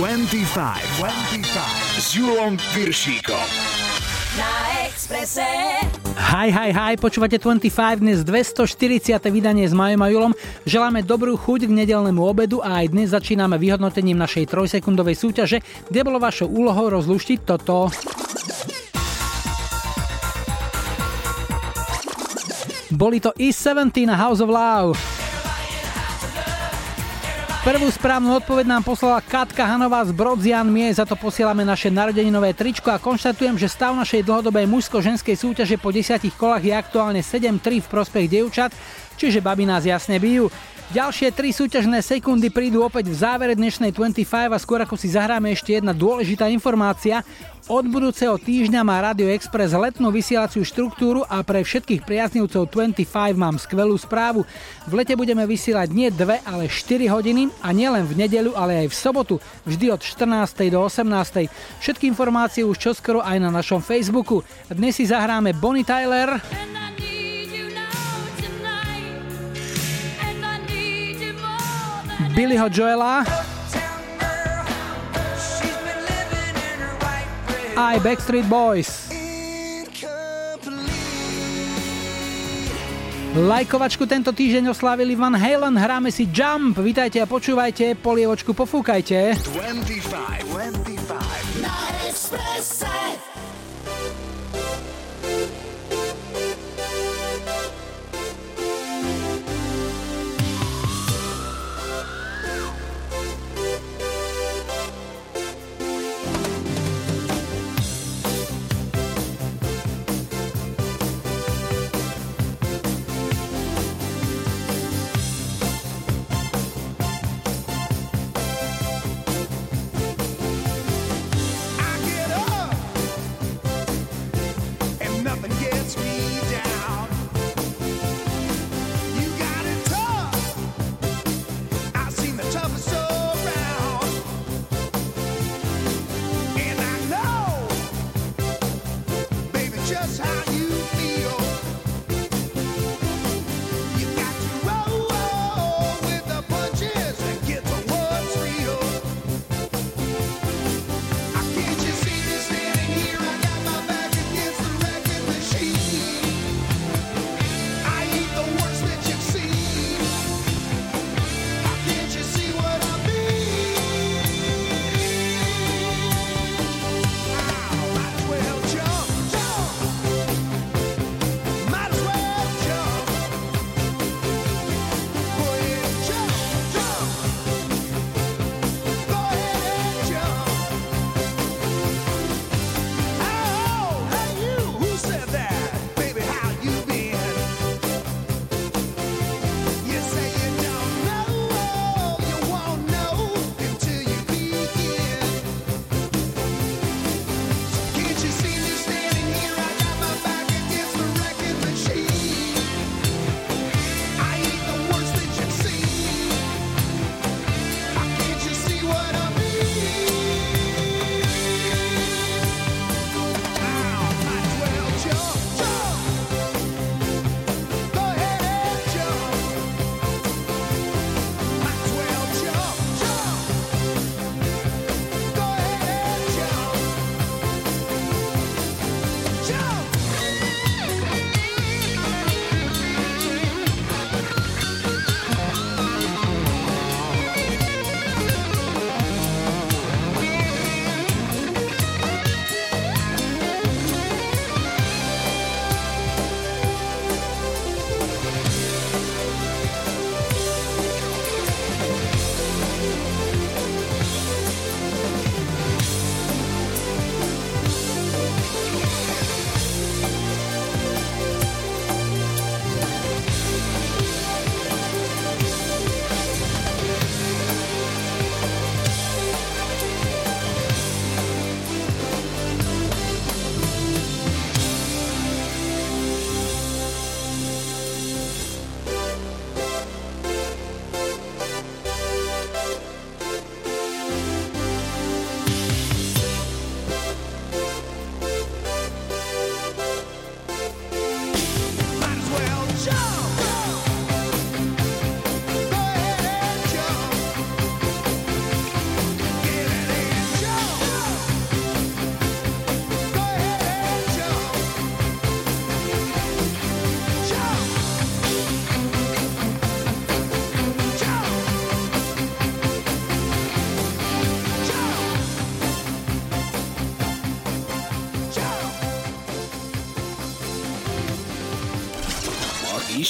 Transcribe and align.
25. 0.00 0.56
25. 0.96 2.00
S 2.00 2.16
Julom 2.16 2.56
Piršíkom. 2.72 3.48
Na 4.32 4.80
Exprese. 4.88 5.44
Hi, 6.16 6.48
hi, 6.48 6.72
hi, 6.72 6.96
počúvate 6.96 7.36
25, 7.36 8.00
dnes 8.00 8.24
240. 8.24 9.20
vydanie 9.28 9.68
s 9.68 9.76
Majom 9.76 10.00
a 10.00 10.08
Julom. 10.08 10.32
Želáme 10.64 11.04
dobrú 11.04 11.36
chuť 11.36 11.68
k 11.68 11.76
nedelnému 11.84 12.16
obedu 12.16 12.64
a 12.64 12.80
aj 12.80 12.96
dnes 12.96 13.12
začíname 13.12 13.60
vyhodnotením 13.60 14.16
našej 14.16 14.48
trojsekundovej 14.48 15.20
súťaže, 15.20 15.60
kde 15.92 16.00
bolo 16.00 16.16
vašou 16.16 16.48
úlohou 16.48 16.88
rozluštiť 16.96 17.38
toto. 17.44 17.92
Boli 22.88 23.20
to 23.20 23.36
East 23.36 23.60
17 23.68 24.08
a 24.08 24.16
House 24.16 24.40
of 24.40 24.48
Love. 24.48 25.19
Prvú 27.60 27.92
správnu 27.92 28.40
odpoveď 28.40 28.64
nám 28.72 28.80
poslala 28.88 29.20
Katka 29.20 29.68
Hanová 29.68 30.00
z 30.08 30.16
Brodzian. 30.16 30.64
My 30.72 30.88
za 30.96 31.04
to 31.04 31.12
posielame 31.12 31.60
naše 31.60 31.92
narodeninové 31.92 32.56
tričko 32.56 32.88
a 32.88 32.96
konštatujem, 32.96 33.60
že 33.60 33.68
stav 33.68 33.92
našej 33.92 34.24
dlhodobej 34.24 34.64
mužsko-ženskej 34.64 35.36
súťaže 35.36 35.76
po 35.76 35.92
desiatich 35.92 36.32
kolách 36.40 36.64
je 36.64 36.72
aktuálne 36.72 37.20
7-3 37.20 37.84
v 37.84 37.90
prospech 37.92 38.32
dievčat, 38.32 38.72
čiže 39.20 39.44
baby 39.44 39.68
nás 39.68 39.84
jasne 39.84 40.16
bijú. 40.16 40.48
Ďalšie 40.90 41.30
tri 41.30 41.54
súťažné 41.54 42.02
sekundy 42.02 42.50
prídu 42.50 42.82
opäť 42.82 43.14
v 43.14 43.22
závere 43.22 43.54
dnešnej 43.54 43.94
25 43.94 44.26
a 44.50 44.58
skôr 44.58 44.82
ako 44.82 44.98
si 44.98 45.06
zahráme 45.06 45.54
ešte 45.54 45.78
jedna 45.78 45.94
dôležitá 45.94 46.50
informácia. 46.50 47.22
Od 47.70 47.86
budúceho 47.86 48.34
týždňa 48.34 48.82
má 48.82 48.98
Radio 48.98 49.30
Express 49.30 49.70
letnú 49.70 50.10
vysielaciu 50.10 50.66
štruktúru 50.66 51.22
a 51.30 51.46
pre 51.46 51.62
všetkých 51.62 52.02
priaznivcov 52.02 52.74
25 52.74 53.06
mám 53.38 53.54
skvelú 53.62 53.94
správu. 53.94 54.42
V 54.90 54.92
lete 54.98 55.14
budeme 55.14 55.46
vysielať 55.46 55.94
nie 55.94 56.10
2, 56.10 56.42
ale 56.42 56.66
4 56.66 57.06
hodiny 57.06 57.54
a 57.62 57.70
nielen 57.70 58.02
v 58.10 58.26
nedeľu, 58.26 58.58
ale 58.58 58.82
aj 58.82 58.86
v 58.90 58.96
sobotu, 58.98 59.34
vždy 59.70 59.94
od 59.94 60.02
14. 60.02 60.74
do 60.74 60.82
18. 60.82 61.06
Všetky 61.78 62.10
informácie 62.10 62.66
už 62.66 62.82
čoskoro 62.82 63.22
aj 63.22 63.38
na 63.38 63.54
našom 63.54 63.78
Facebooku. 63.78 64.42
Dnes 64.66 64.98
si 64.98 65.06
zahráme 65.06 65.54
Bonnie 65.54 65.86
Tyler. 65.86 66.42
Billyho 72.36 72.68
Joela 72.68 73.24
aj 77.80 77.96
Backstreet 78.04 78.44
Boys. 78.44 79.08
Lajkovačku 83.30 84.10
tento 84.10 84.34
týždeň 84.34 84.74
oslávili 84.74 85.14
Van 85.14 85.38
Halen, 85.38 85.78
hráme 85.78 86.10
si 86.10 86.26
Jump, 86.26 86.82
vítajte 86.82 87.22
a 87.22 87.30
počúvajte, 87.30 87.94
polievočku 88.02 88.50
pofúkajte. 88.52 89.38
25, 89.38 90.44
25. 90.44 93.29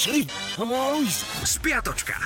Išli? 0.01 0.25
Spiatočka. 1.45 2.17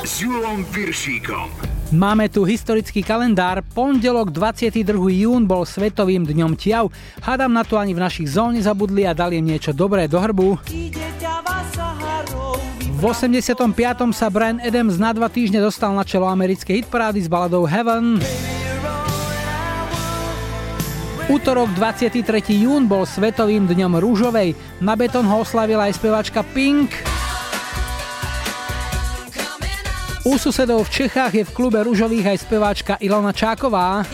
S 0.00 0.24
Julom 0.24 0.64
Viršíkom. 0.72 1.52
Máme 1.92 2.32
tu 2.32 2.48
historický 2.48 3.04
kalendár. 3.04 3.60
Pondelok 3.76 4.32
22. 4.32 4.80
jún 5.28 5.44
bol 5.44 5.68
Svetovým 5.68 6.24
dňom 6.24 6.56
ťav. 6.56 6.88
Hádam 7.20 7.52
na 7.52 7.68
to 7.68 7.76
ani 7.76 7.92
v 7.92 8.00
našich 8.00 8.32
zóne 8.32 8.64
zabudli 8.64 9.04
a 9.04 9.12
dali 9.12 9.44
im 9.44 9.44
niečo 9.44 9.76
dobré 9.76 10.08
do 10.08 10.24
hrbu. 10.24 10.56
V 12.96 13.02
85. 13.04 13.68
sa 14.16 14.32
Brian 14.32 14.56
Adams 14.64 14.96
na 14.96 15.12
dva 15.12 15.28
týždne 15.28 15.60
dostal 15.60 15.92
na 15.92 16.00
čelo 16.00 16.32
americkej 16.32 16.80
hitparády 16.80 17.20
s 17.20 17.28
baladou 17.28 17.68
Heaven. 17.68 18.24
Útorok 21.28 21.68
23. 21.76 22.24
jún 22.56 22.88
bol 22.88 23.04
Svetovým 23.04 23.68
dňom 23.68 24.00
rúžovej. 24.00 24.56
Na 24.80 24.96
betón 24.96 25.28
ho 25.28 25.44
oslavila 25.44 25.84
aj 25.84 26.00
spevačka 26.00 26.40
Pink. 26.56 26.88
U 30.24 30.40
susedov 30.40 30.88
v 30.88 31.04
Čechách 31.04 31.32
je 31.36 31.44
v 31.44 31.52
klube 31.52 31.84
rúžových 31.84 32.32
aj 32.32 32.38
speváčka 32.48 32.94
Ilona 33.04 33.36
Čáková. 33.36 34.08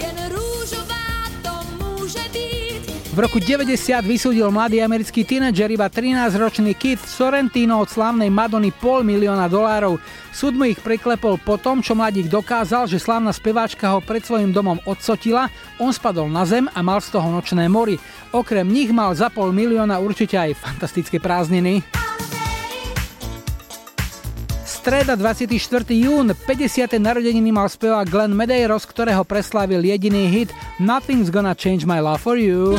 V 3.15 3.23
roku 3.23 3.39
90 3.39 3.79
vysúdil 4.03 4.51
mladý 4.51 4.83
americký 4.83 5.23
tínedžer 5.23 5.71
iba 5.71 5.87
13-ročný 5.87 6.75
Keith 6.75 7.07
Sorrentino 7.07 7.79
od 7.79 7.87
slávnej 7.87 8.27
Madony 8.27 8.75
pol 8.75 9.07
milióna 9.07 9.47
dolárov. 9.47 10.03
Súd 10.35 10.59
mu 10.59 10.67
ich 10.67 10.83
priklepol 10.83 11.39
po 11.39 11.55
tom, 11.55 11.79
čo 11.79 11.95
mladík 11.95 12.27
dokázal, 12.27 12.91
že 12.91 12.99
slávna 12.99 13.31
speváčka 13.31 13.95
ho 13.95 14.03
pred 14.03 14.27
svojim 14.27 14.51
domom 14.51 14.83
odsotila, 14.83 15.47
on 15.79 15.95
spadol 15.95 16.27
na 16.27 16.43
zem 16.43 16.67
a 16.75 16.83
mal 16.83 16.99
z 16.99 17.15
toho 17.15 17.31
nočné 17.31 17.71
mori. 17.71 18.03
Okrem 18.35 18.67
nich 18.67 18.91
mal 18.91 19.15
za 19.15 19.31
pol 19.31 19.55
milióna 19.55 20.03
určite 20.03 20.35
aj 20.35 20.59
fantastické 20.59 21.23
prázdniny. 21.23 21.87
Streda 24.85 25.17
24. 25.17 25.97
jún, 25.97 26.37
50. 26.37 27.01
narodeniny 27.01 27.49
mal 27.49 27.73
spevák 27.73 28.05
Glenn 28.05 28.37
Medeiros, 28.37 28.85
ktorého 28.85 29.25
preslávil 29.25 29.81
jediný 29.81 30.29
hit 30.29 30.53
Nothing's 30.77 31.33
Gonna 31.33 31.57
Change 31.57 31.89
My 31.89 32.05
Love 32.05 32.21
For 32.21 32.37
You. 32.37 32.77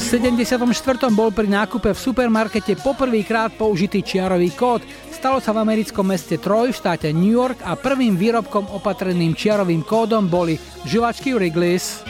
74. 0.00 1.12
bol 1.12 1.28
pri 1.28 1.44
nákupe 1.44 1.92
v 1.92 1.98
supermarkete 2.00 2.80
poprvýkrát 2.80 3.52
použitý 3.60 4.00
čiarový 4.00 4.56
kód. 4.56 4.80
Stalo 5.12 5.44
sa 5.44 5.52
v 5.52 5.60
americkom 5.68 6.08
meste 6.08 6.40
Troy 6.40 6.72
v 6.72 6.80
štáte 6.80 7.12
New 7.12 7.36
York 7.36 7.68
a 7.68 7.76
prvým 7.76 8.16
výrobkom 8.16 8.64
opatreným 8.80 9.36
čiarovým 9.36 9.84
kódom 9.84 10.24
boli 10.24 10.56
žuvačky 10.88 11.36
Wrigley's. 11.36 12.00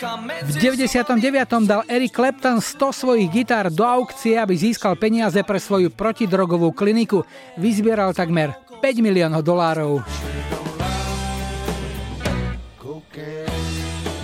V 0.00 0.56
99. 0.56 1.68
dal 1.68 1.84
Eric 1.84 2.16
Clapton 2.16 2.56
100 2.56 3.04
svojich 3.04 3.28
gitár 3.28 3.68
do 3.68 3.84
aukcie, 3.84 4.32
aby 4.32 4.56
získal 4.56 4.96
peniaze 4.96 5.36
pre 5.44 5.60
svoju 5.60 5.92
protidrogovú 5.92 6.72
kliniku. 6.72 7.20
Vyzbieral 7.60 8.16
takmer 8.16 8.56
5 8.80 9.04
miliónov 9.04 9.44
dolárov. 9.44 10.00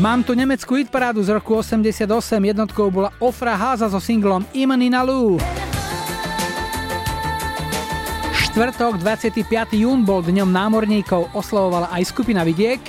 Mám 0.01 0.25
tu 0.25 0.33
nemeckú 0.33 0.81
hitparádu 0.81 1.21
z 1.21 1.37
roku 1.37 1.61
88, 1.61 2.09
jednotkou 2.41 2.89
bola 2.89 3.13
Ofra 3.21 3.53
Háza 3.53 3.93
so 3.93 4.01
singlom 4.01 4.49
Imanina 4.57 5.05
Lou. 5.05 5.37
Štvrtok, 8.33 8.97
25. 9.05 9.45
jún 9.77 10.09
bol 10.09 10.25
dňom 10.25 10.49
námorníkov, 10.49 11.37
oslavovala 11.37 11.93
aj 11.93 12.09
skupina 12.09 12.41
Vidiek. 12.49 12.81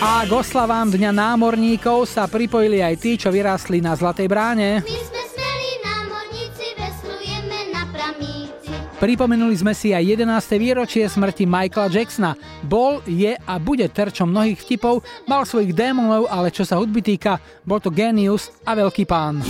A 0.00 0.24
k 0.24 0.32
oslavám 0.32 0.88
Dňa 0.88 1.12
námorníkov 1.12 2.08
sa 2.08 2.24
pripojili 2.24 2.80
aj 2.80 2.94
tí, 2.96 3.20
čo 3.20 3.28
vyrástli 3.28 3.84
na 3.84 3.92
Zlatej 3.92 4.32
bráne. 4.32 4.80
Pripomenuli 8.96 9.56
sme 9.56 9.76
si 9.76 9.92
aj 9.92 10.24
11. 10.24 10.56
výročie 10.56 11.04
smrti 11.04 11.44
Michaela 11.44 11.92
Jacksona. 11.92 12.32
Bol, 12.64 13.04
je 13.04 13.36
a 13.36 13.54
bude 13.60 13.84
terčom 13.92 14.28
mnohých 14.28 14.60
vtipov, 14.64 15.04
mal 15.28 15.44
svojich 15.44 15.76
démonov, 15.76 16.32
ale 16.32 16.48
čo 16.48 16.64
sa 16.64 16.80
hudby 16.80 17.04
týka, 17.04 17.36
bol 17.64 17.76
to 17.76 17.92
genius 17.92 18.48
a 18.64 18.72
veľký 18.72 19.04
pán. 19.04 19.44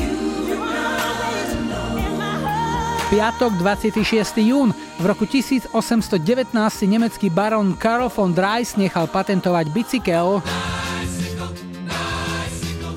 Piatok 3.10 3.58
26. 3.58 4.38
jún. 4.38 4.70
V 4.70 5.02
roku 5.02 5.26
1819 5.26 6.22
nemecký 6.86 7.26
baron 7.26 7.74
Karl 7.74 8.06
von 8.06 8.30
Dreis 8.30 8.78
nechal 8.78 9.10
patentovať 9.10 9.66
bicykel. 9.74 10.38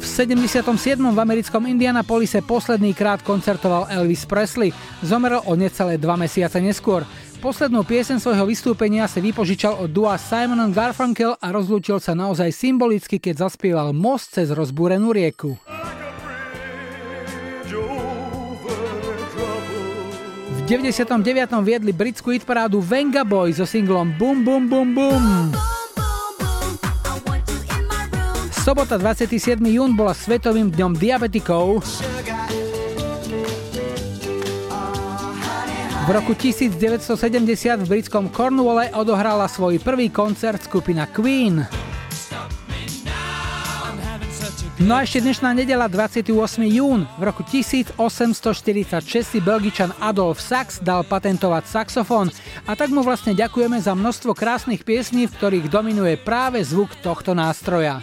77. 0.05 0.69
v 1.01 1.17
americkom 1.17 1.65
Indianapolise 1.65 2.45
posledný 2.45 2.93
krát 2.93 3.25
koncertoval 3.25 3.89
Elvis 3.89 4.29
Presley. 4.29 4.69
Zomrel 5.01 5.41
o 5.49 5.57
necelé 5.57 5.97
dva 5.97 6.13
mesiace 6.13 6.61
neskôr. 6.61 7.01
Poslednú 7.41 7.81
piesen 7.81 8.21
svojho 8.21 8.45
vystúpenia 8.45 9.09
si 9.09 9.17
vypožičal 9.17 9.81
od 9.81 9.89
dua 9.89 10.21
Simon 10.21 10.69
Garfunkel 10.69 11.33
a 11.41 11.49
rozlúčil 11.49 11.97
sa 11.97 12.13
naozaj 12.13 12.53
symbolicky, 12.53 13.17
keď 13.17 13.49
zaspieval 13.49 13.97
Most 13.97 14.37
cez 14.37 14.53
rozbúrenú 14.53 15.09
rieku. 15.09 15.57
V 20.63 20.71
99. 20.71 21.19
viedli 21.59 21.91
britskú 21.91 22.31
hitparádu 22.31 22.79
Venga 22.79 23.27
Boy 23.27 23.51
so 23.51 23.67
singlom 23.67 24.15
Boom 24.15 24.47
Boom 24.47 24.71
Boom 24.71 24.95
Boom. 24.95 25.25
Sobota 28.63 28.95
27. 28.95 29.59
jún 29.59 29.91
bola 29.91 30.15
Svetovým 30.15 30.71
dňom 30.71 30.95
diabetikov. 30.95 31.83
V 36.07 36.09
roku 36.15 36.31
1970 36.31 37.83
v 37.83 37.87
britskom 37.91 38.31
Cornwalle 38.31 38.95
odohrala 38.95 39.51
svoj 39.51 39.83
prvý 39.83 40.07
koncert 40.07 40.63
skupina 40.63 41.11
Queen. 41.11 41.67
No 44.81 44.97
a 44.97 45.05
ešte 45.05 45.21
dnešná 45.21 45.53
nedela 45.53 45.85
28. 45.85 46.33
jún. 46.65 47.05
V 47.05 47.21
roku 47.21 47.45
1846 47.45 49.05
si 49.21 49.37
belgičan 49.37 49.93
Adolf 50.01 50.41
Sax 50.41 50.81
dal 50.81 51.05
patentovať 51.05 51.69
saxofón 51.69 52.33
a 52.65 52.73
tak 52.73 52.89
mu 52.89 53.05
vlastne 53.05 53.37
ďakujeme 53.37 53.77
za 53.77 53.93
množstvo 53.93 54.33
krásnych 54.33 54.81
piesní, 54.81 55.29
v 55.29 55.35
ktorých 55.37 55.69
dominuje 55.69 56.17
práve 56.17 56.65
zvuk 56.65 56.89
tohto 57.05 57.37
nástroja. 57.37 58.01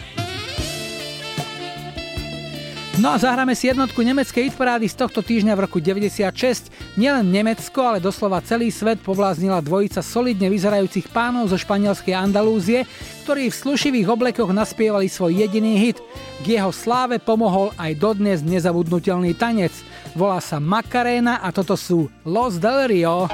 No 3.01 3.09
a 3.09 3.17
zahráme 3.17 3.57
si 3.57 3.65
jednotku 3.65 3.97
nemeckej 4.05 4.53
hitparády 4.53 4.85
z 4.85 4.93
tohto 4.93 5.25
týždňa 5.25 5.57
v 5.57 5.63
roku 5.65 5.81
96. 5.81 6.69
Nielen 7.01 7.33
Nemecko, 7.33 7.81
ale 7.81 7.97
doslova 7.97 8.45
celý 8.45 8.69
svet 8.69 9.01
povláznila 9.01 9.57
dvojica 9.57 10.05
solidne 10.05 10.53
vyzerajúcich 10.53 11.09
pánov 11.09 11.49
zo 11.49 11.57
španielskej 11.57 12.13
Andalúzie, 12.13 12.85
ktorí 13.25 13.49
v 13.49 13.57
slušivých 13.57 14.05
oblekoch 14.05 14.53
naspievali 14.53 15.09
svoj 15.09 15.33
jediný 15.33 15.81
hit. 15.81 15.97
K 16.45 16.61
jeho 16.61 16.69
sláve 16.69 17.17
pomohol 17.17 17.73
aj 17.73 17.97
dodnes 17.97 18.45
nezabudnutelný 18.45 19.33
tanec. 19.33 19.73
Volá 20.13 20.37
sa 20.37 20.61
Macarena 20.61 21.41
a 21.41 21.49
toto 21.49 21.73
sú 21.73 22.05
Los 22.21 22.61
del 22.61 22.85
Rio. 22.85 23.25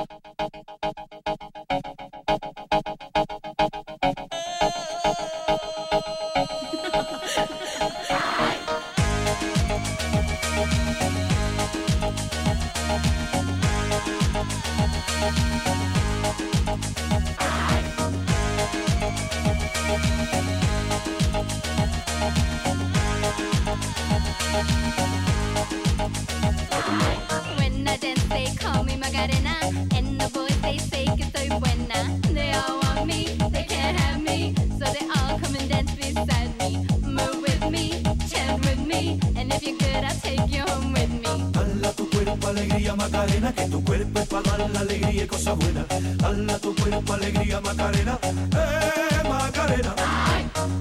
If 39.58 39.64
you're 39.64 39.78
good, 39.78 40.04
I'll 40.04 40.16
take 40.22 40.54
you 40.54 40.62
home 40.62 40.94
with 40.94 41.10
me. 41.10 41.52
Dala 41.52 41.92
tu 41.94 42.08
cuerpo 42.12 42.48
alegría 42.48 42.96
Macarena, 42.96 43.52
que 43.54 43.66
tu 43.68 43.84
cuerpo 43.84 44.20
es 44.20 44.28
para 44.28 44.58
dar 44.58 44.70
la 44.70 44.80
alegría 44.82 45.24
y 45.24 45.28
cosa 45.28 45.54
buena. 45.54 45.86
Dala 46.18 46.60
tu 46.60 46.76
cuerpo 46.76 47.14
alegría 47.14 47.60
Macarena, 47.62 48.20
eh 48.24 49.24
Macarena. 49.28 49.96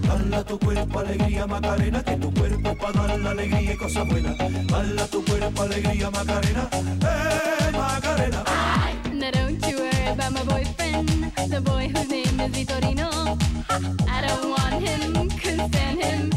Dala 0.06 0.44
tu 0.44 0.58
cuerpo 0.58 0.98
alegría 0.98 1.46
Macarena, 1.46 2.02
que 2.04 2.16
tu 2.16 2.34
cuerpo 2.34 2.68
es 2.68 2.76
para 2.76 3.06
dar 3.06 3.18
la 3.18 3.30
alegría 3.30 3.72
y 3.72 3.76
cosa 3.76 4.02
buena. 4.02 4.34
Dala 4.34 5.06
tu 5.06 5.24
cuerpo 5.24 5.62
alegría 5.62 6.10
Macarena, 6.10 6.68
eh 6.72 7.72
Macarena. 7.72 8.44
Ay! 8.46 8.94
Now 9.14 9.30
don't 9.30 9.66
you 9.66 9.78
worry 9.78 10.06
about 10.12 10.32
my 10.32 10.44
boyfriend, 10.44 11.08
the 11.50 11.60
boy 11.62 11.88
whose 11.88 12.08
name 12.10 12.40
is 12.40 12.52
Vitorino. 12.52 13.38
I 14.06 14.20
don't 14.26 14.50
want 14.50 14.86
him, 14.86 15.30
could 15.30 15.60
stand 15.72 16.02
him. 16.02 16.35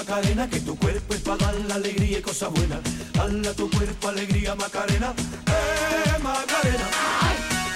Macarena, 0.00 0.48
que 0.48 0.60
tu 0.60 0.74
cuerpo 0.76 1.12
es 1.12 1.20
para 1.20 1.36
dar 1.36 1.54
la 1.68 1.74
alegría 1.74 2.20
y 2.20 2.22
cosa 2.22 2.48
buena. 2.48 2.80
Dale 3.12 3.52
tu 3.52 3.68
cuerpo 3.68 4.08
alegría 4.08 4.54
Macarena, 4.54 5.12
eh 5.46 6.18
Macarena. 6.22 6.86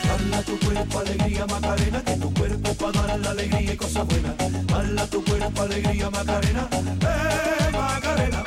Dale 0.08 0.42
tu 0.44 0.58
cuerpo 0.58 0.98
alegría 1.00 1.44
Macarena, 1.44 2.02
que 2.02 2.16
tu 2.16 2.32
cuerpo 2.32 2.70
es 2.70 2.76
para 2.76 3.06
dar 3.06 3.20
la 3.20 3.30
alegría 3.30 3.74
y 3.74 3.76
cosa 3.76 4.04
buena. 4.04 4.34
Dale 4.38 5.06
tu 5.08 5.22
cuerpo 5.22 5.62
alegría 5.62 6.08
Macarena, 6.08 6.68
eh 6.72 7.70
Macarena. 7.72 8.42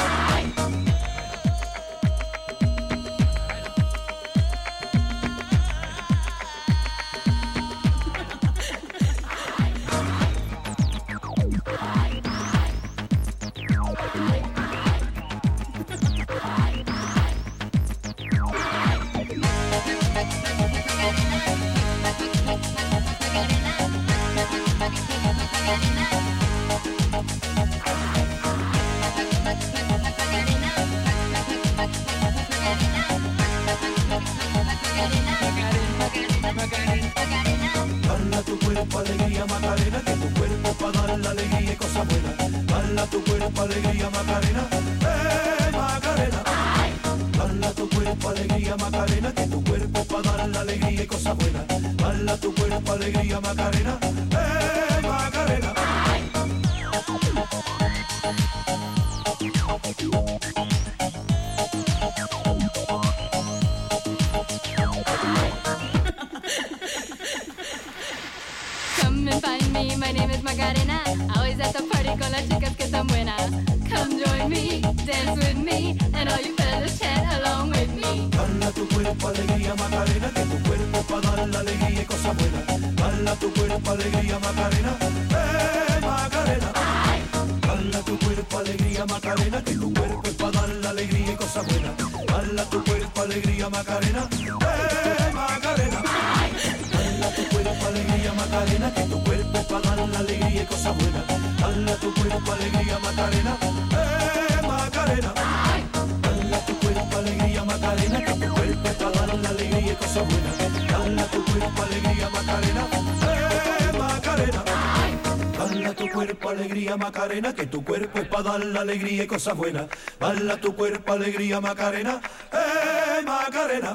Macarena, 116.97 117.53
que 117.53 117.65
tu 117.67 117.83
cuerpo 117.83 118.19
es 118.19 118.27
para 118.27 118.43
dar 118.43 118.65
la 118.65 118.81
alegría 118.81 119.23
y 119.23 119.27
cosas 119.27 119.55
buenas. 119.55 119.87
Bala 120.19 120.57
tu 120.57 120.75
cuerpo, 120.75 121.13
alegría, 121.13 121.61
Macarena, 121.61 122.21
eh, 122.51 123.21
Macarena. 123.23 123.93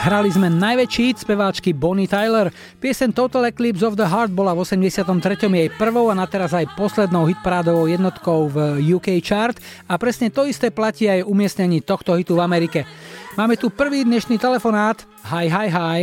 Hrali 0.00 0.32
sme 0.32 0.48
najväčší 0.48 1.12
hit 1.12 1.18
speváčky 1.20 1.76
Bonnie 1.76 2.08
Tyler. 2.08 2.48
Piesen 2.80 3.12
Total 3.12 3.52
Eclipse 3.52 3.84
of 3.84 4.00
the 4.00 4.08
Heart 4.08 4.32
bola 4.32 4.56
v 4.56 4.64
83. 4.64 5.04
jej 5.44 5.68
prvou 5.76 6.08
a 6.08 6.16
na 6.16 6.24
teraz 6.24 6.56
aj 6.56 6.72
poslednou 6.72 7.28
hitparádovou 7.28 7.84
jednotkou 7.84 8.48
v 8.48 8.80
UK 8.96 9.20
chart 9.20 9.60
a 9.84 10.00
presne 10.00 10.32
to 10.32 10.48
isté 10.48 10.72
platí 10.72 11.04
aj 11.04 11.28
umiestnení 11.28 11.84
tohto 11.84 12.16
hitu 12.16 12.32
v 12.32 12.40
Amerike. 12.40 12.88
Máme 13.36 13.60
tu 13.60 13.68
prvý 13.68 14.08
dnešný 14.08 14.40
telefonát. 14.40 15.04
Hi, 15.28 15.52
hi, 15.52 15.68
hi. 15.68 16.00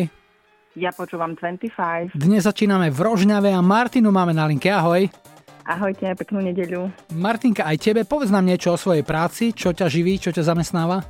Ja 0.78 0.94
počúvam 0.94 1.34
25. 1.34 2.14
Dnes 2.14 2.46
začíname 2.46 2.94
v 2.94 3.02
Rožňave 3.02 3.50
a 3.50 3.66
Martinu 3.66 4.14
máme 4.14 4.30
na 4.30 4.46
linke. 4.46 4.70
Ahoj. 4.70 5.10
Ahojte, 5.66 6.06
peknú 6.14 6.46
nedeľu. 6.46 6.94
Martinka, 7.18 7.66
aj 7.66 7.82
tebe 7.82 8.06
povedz 8.06 8.30
nám 8.30 8.46
niečo 8.46 8.72
o 8.72 8.78
svojej 8.78 9.02
práci, 9.02 9.58
čo 9.58 9.74
ťa 9.74 9.90
živí, 9.90 10.22
čo 10.22 10.30
ťa 10.30 10.54
zamestnáva? 10.54 11.02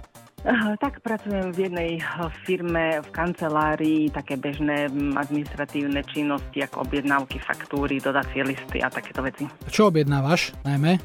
Tak 0.78 1.02
pracujem 1.02 1.50
v 1.50 1.60
jednej 1.66 1.92
eh, 1.98 2.06
firme, 2.46 3.02
v 3.02 3.10
kancelárii, 3.10 4.14
také 4.14 4.38
bežné 4.38 4.86
mm, 4.88 5.18
administratívne 5.18 6.06
činnosti, 6.06 6.62
ako 6.62 6.86
objednávky, 6.86 7.42
faktúry, 7.42 7.98
dodacie 7.98 8.46
listy 8.46 8.78
a 8.80 8.88
takéto 8.88 9.26
veci. 9.26 9.50
Čo 9.74 9.90
objednávaš 9.90 10.54
najmä? 10.62 11.02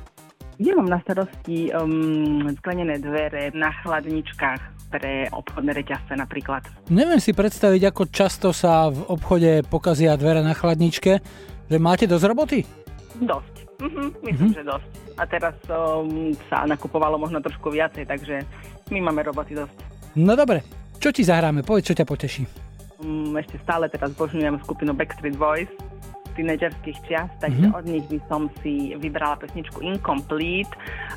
Ja 0.60 0.76
mám 0.78 0.86
na 0.86 1.00
starosti 1.00 1.72
um, 1.72 2.44
sklenené 2.60 3.00
dvere 3.00 3.50
na 3.56 3.72
chladničkách 3.82 4.92
pre 4.92 5.26
obchodné 5.32 5.72
reťazce 5.72 6.12
napríklad. 6.12 6.68
Neviem 6.92 7.18
si 7.18 7.32
predstaviť, 7.32 7.88
ako 7.88 8.02
často 8.12 8.48
sa 8.52 8.92
v 8.92 9.00
obchode 9.08 9.64
pokazia 9.66 10.14
dvere 10.20 10.44
na 10.44 10.52
chladničke, 10.52 11.12
že 11.72 11.78
máte 11.80 12.04
dosť 12.04 12.24
roboty? 12.28 12.60
Dosť. 13.16 13.51
Mhm, 13.82 14.04
myslím, 14.22 14.48
Mhm. 14.48 14.54
že 14.54 14.62
dosť. 14.62 14.88
A 15.12 15.22
teraz 15.26 15.56
um, 15.66 16.06
sa 16.46 16.62
nakupovalo 16.64 17.18
možno 17.18 17.42
trošku 17.42 17.68
viacej, 17.68 18.06
takže 18.06 18.46
my 18.88 19.02
máme 19.02 19.22
roboty 19.22 19.52
dosť. 19.52 19.74
No 20.14 20.32
dobre, 20.32 20.62
čo 20.96 21.10
ti 21.10 21.20
zahráme? 21.20 21.60
Povedz, 21.60 21.90
čo 21.90 21.98
ťa 21.98 22.06
poteší. 22.06 22.42
Um, 22.98 23.34
ešte 23.34 23.58
stále 23.60 23.88
teraz 23.88 24.14
zbožňujem 24.14 24.62
skupinu 24.62 24.94
Backstreet 24.94 25.34
Boys 25.34 25.66
tínedžerských 26.32 26.96
čias, 27.04 27.28
takže 27.38 27.68
Mhm. 27.68 27.76
od 27.76 27.84
nich 27.84 28.04
by 28.08 28.18
som 28.24 28.48
si 28.62 28.96
vybrala 28.96 29.36
pesničku 29.36 29.84
Incomplete 29.84 30.72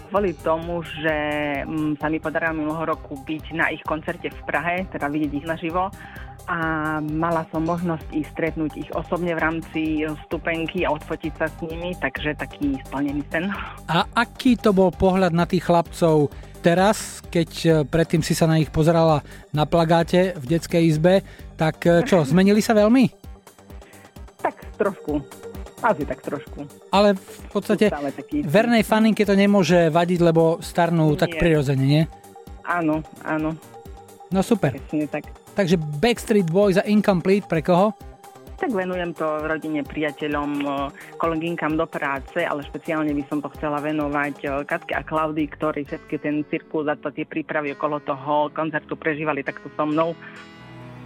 kvôli 0.09 0.35
tomu, 0.35 0.83
že 0.83 1.15
um, 1.63 1.95
sa 1.95 2.11
mi 2.11 2.19
podarilo 2.19 2.51
minulého 2.57 2.91
roku 2.91 3.15
byť 3.15 3.45
na 3.53 3.71
ich 3.71 3.79
koncerte 3.81 4.27
v 4.27 4.41
Prahe, 4.43 4.83
teda 4.91 5.07
vidieť 5.07 5.31
ich 5.33 5.47
naživo 5.47 5.87
a 6.45 6.57
mala 7.01 7.45
som 7.49 7.65
možnosť 7.65 8.07
ich 8.13 8.29
stretnúť 8.29 8.71
ich 8.77 8.89
osobne 8.93 9.33
v 9.33 9.41
rámci 9.41 9.81
stupenky 10.29 10.85
a 10.85 10.93
odfotiť 10.93 11.33
sa 11.37 11.49
s 11.49 11.57
nimi, 11.65 11.97
takže 11.97 12.37
taký 12.37 12.77
splnený 12.85 13.25
sen. 13.33 13.49
A 13.89 14.05
aký 14.13 14.53
to 14.53 14.69
bol 14.69 14.93
pohľad 14.93 15.33
na 15.33 15.49
tých 15.49 15.65
chlapcov 15.65 16.29
teraz, 16.61 17.25
keď 17.33 17.49
e, 17.65 17.69
predtým 17.85 18.21
si 18.21 18.37
sa 18.37 18.45
na 18.45 18.61
nich 18.61 18.69
pozerala 18.69 19.25
na 19.53 19.65
plagáte 19.65 20.37
v 20.37 20.45
detskej 20.57 20.85
izbe, 20.85 21.25
tak 21.57 21.81
e, 21.85 22.05
čo, 22.05 22.21
zmenili 22.29 22.61
sa 22.61 22.77
veľmi? 22.77 23.09
Tak 24.45 24.77
trošku, 24.77 25.25
asi 25.81 26.05
tak 26.05 26.21
trošku. 26.21 26.69
Ale 26.93 27.17
v 27.17 27.49
podstate 27.49 27.89
taký... 27.89 28.45
vernej 28.45 28.85
faninke 28.85 29.25
to 29.25 29.33
nemôže 29.33 29.89
vadiť, 29.89 30.19
lebo 30.21 30.61
starnú 30.61 31.17
tak 31.17 31.33
Nie. 31.33 31.41
prirodzene, 31.41 31.85
nie? 31.85 32.03
Áno, 32.65 33.01
áno, 33.21 33.53
No 34.33 34.41
super. 34.41 34.73
presne 34.73 35.05
tak. 35.07 35.44
Takže 35.55 35.79
Backstreet 35.79 36.51
Boys 36.51 36.75
a 36.75 36.83
Incomplete 36.83 37.47
pre 37.47 37.63
koho? 37.63 37.95
Tak 38.55 38.71
venujem 38.71 39.11
to 39.11 39.43
rodine, 39.43 39.83
priateľom, 39.83 40.51
e, 40.63 40.67
kolegynkám 41.19 41.75
do 41.75 41.83
práce, 41.83 42.39
ale 42.39 42.63
špeciálne 42.63 43.11
by 43.11 43.23
som 43.27 43.43
to 43.43 43.51
chcela 43.59 43.83
venovať 43.83 44.35
e, 44.43 44.47
Katke 44.63 44.95
a 44.95 45.03
Klaudy, 45.03 45.43
ktorí 45.51 45.83
všetky 45.83 46.15
ten 46.23 46.47
cirkus 46.47 46.87
a 46.87 46.95
to 46.95 47.11
tie 47.11 47.27
prípravy 47.27 47.75
okolo 47.75 47.99
toho 47.99 48.47
koncertu 48.55 48.95
prežívali 48.95 49.43
takto 49.43 49.67
so 49.75 49.83
mnou. 49.83 50.15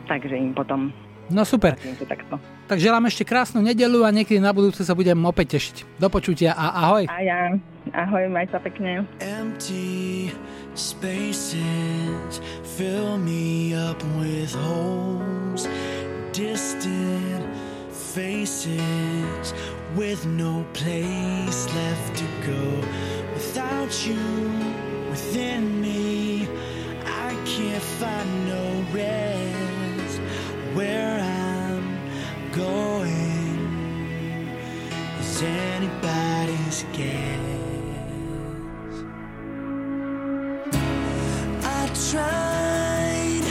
Takže 0.06 0.38
im 0.38 0.54
potom 0.54 0.94
No 1.30 1.46
super. 1.46 1.78
takto. 2.10 2.42
Tak 2.66 2.82
želám 2.82 3.06
ešte 3.06 3.22
krásnu 3.22 3.62
nedelu 3.62 4.02
a 4.02 4.10
niekedy 4.10 4.42
na 4.42 4.50
budúce 4.50 4.82
sa 4.82 4.98
budem 4.98 5.18
opäť 5.26 5.58
tešiť. 5.58 6.02
Do 6.02 6.10
počutia 6.10 6.58
a 6.58 6.90
ahoj. 6.90 7.06
A 7.06 7.18
ja, 7.22 7.54
ahoj, 7.94 8.26
maj 8.34 8.50
sa 8.50 8.58
pekne. 8.58 9.06
Empty 9.22 10.34
spaces 10.80 12.40
fill 12.64 13.18
me 13.18 13.74
up 13.74 14.02
with 14.18 14.56
holes. 14.56 15.68
Distant 16.32 17.46
faces 17.92 19.54
with 19.96 20.26
no 20.26 20.66
place 20.74 21.74
left 21.76 22.16
to 22.18 22.26
go. 22.48 22.64
Without 23.34 24.08
you 24.08 24.24
within 25.10 25.82
me, 25.82 26.48
I 27.06 27.36
can't 27.46 27.84
find 27.84 28.48
no 28.48 28.86
rest. 28.94 30.20
Where 30.76 31.20
I'm 31.20 32.52
going 32.54 34.48
is 35.20 35.42
anybody's 35.42 36.86
guess. 36.94 37.59
Tried 41.96 43.44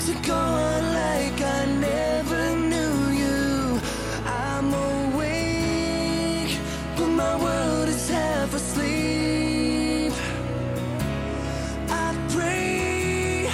to 0.00 0.12
go 0.26 0.34
on 0.34 0.82
like 0.94 1.40
I 1.40 1.66
never 1.66 2.56
knew 2.56 2.94
you. 3.22 3.80
I'm 4.24 4.72
awake, 4.72 6.58
but 6.96 7.08
my 7.08 7.34
world 7.36 7.88
is 7.88 8.08
half 8.08 8.54
asleep. 8.54 10.12
I 11.88 12.14
pray 12.30 13.48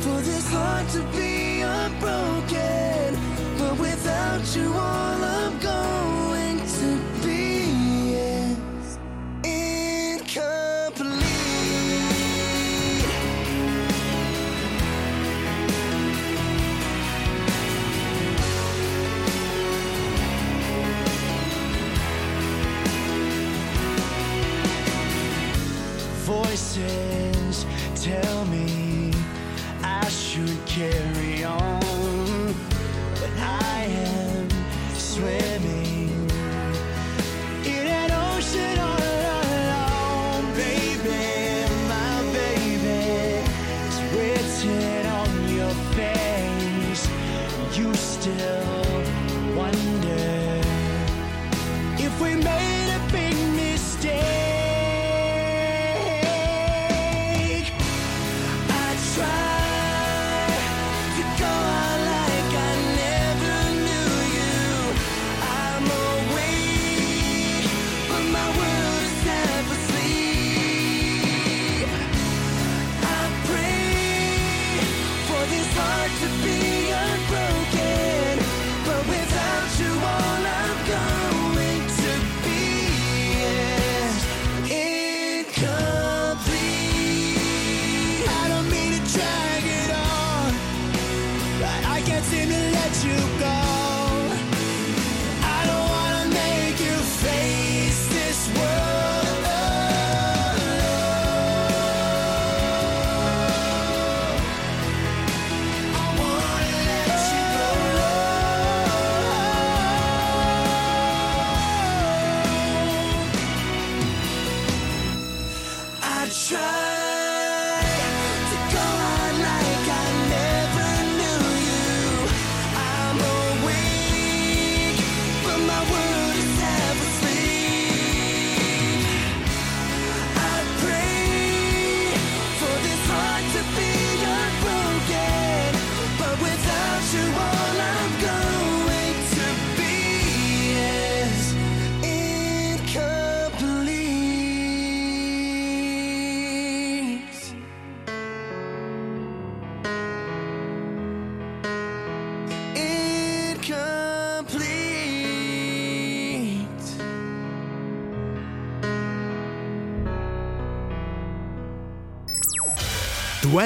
for 0.00 0.20
this 0.20 0.46
heart 0.50 0.88
to 0.90 1.02
be 1.16 1.60
unbroken, 1.60 3.16
but 3.58 3.78
without 3.78 4.56
you, 4.56 4.72
Voices 26.50 27.64
tell 27.94 28.44
me 28.46 29.12
I 29.84 30.08
should 30.08 30.58
carry 30.66 31.44
on, 31.44 32.54
but 33.20 33.30
I 33.38 33.84
am 33.84 34.48
swimming 34.94 36.28
in 37.64 37.86
an 37.86 38.10
ocean 38.10 38.78
all 38.80 38.98
alone, 39.62 40.52
baby. 40.56 41.70
My 41.86 42.18
baby 42.32 43.46
is 43.86 43.98
written 44.12 45.06
on 45.06 45.30
your 45.54 45.74
face. 45.94 47.08
You 47.78 47.94
still 47.94 48.59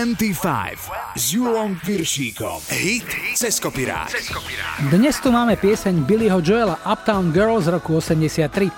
25 0.05 1.17
s 1.17 1.33
Julom 1.33 1.81
Piršíkom. 1.81 2.61
Hit 2.69 3.09
cez 3.41 3.57
kopirák. 3.57 4.13
Dnes 4.93 5.17
tu 5.17 5.33
máme 5.33 5.57
pieseň 5.57 6.05
Billyho 6.05 6.45
Joela 6.45 6.77
Uptown 6.85 7.33
Girl 7.33 7.57
z 7.65 7.73
roku 7.73 7.97
83. 7.97 8.69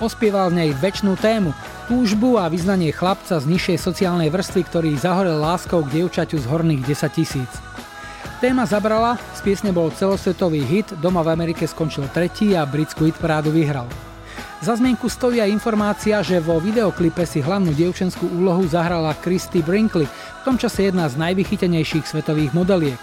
Ospieval 0.00 0.48
v 0.48 0.64
nej 0.64 0.70
väčšnú 0.72 1.20
tému, 1.20 1.52
túžbu 1.84 2.40
a 2.40 2.48
vyznanie 2.48 2.96
chlapca 2.96 3.36
z 3.36 3.44
nižšej 3.44 3.76
sociálnej 3.76 4.32
vrstvy, 4.32 4.60
ktorý 4.72 4.90
zahorel 4.96 5.36
láskou 5.36 5.84
k 5.84 6.00
dievčaťu 6.00 6.40
z 6.40 6.48
horných 6.48 6.80
10 6.88 7.12
tisíc. 7.12 7.52
Téma 8.40 8.64
zabrala, 8.64 9.20
z 9.36 9.40
piesne 9.44 9.76
bol 9.76 9.92
celosvetový 9.92 10.64
hit, 10.64 10.96
doma 10.96 11.20
v 11.20 11.36
Amerike 11.36 11.68
skončil 11.68 12.08
tretí 12.08 12.56
a 12.56 12.64
britskú 12.64 13.04
hitparádu 13.04 13.52
vyhral. 13.52 13.84
Za 14.60 14.76
zmienku 14.76 15.08
stojí 15.08 15.40
aj 15.40 15.56
informácia, 15.56 16.20
že 16.20 16.36
vo 16.36 16.60
videoklipe 16.60 17.24
si 17.24 17.40
hlavnú 17.40 17.72
dievčenskú 17.72 18.28
úlohu 18.28 18.68
zahrala 18.68 19.16
Christy 19.16 19.64
Brinkley, 19.64 20.04
v 20.04 20.42
tom 20.44 20.60
čase 20.60 20.92
jedna 20.92 21.08
z 21.08 21.16
najvychytenejších 21.16 22.04
svetových 22.04 22.52
modeliek. 22.52 23.00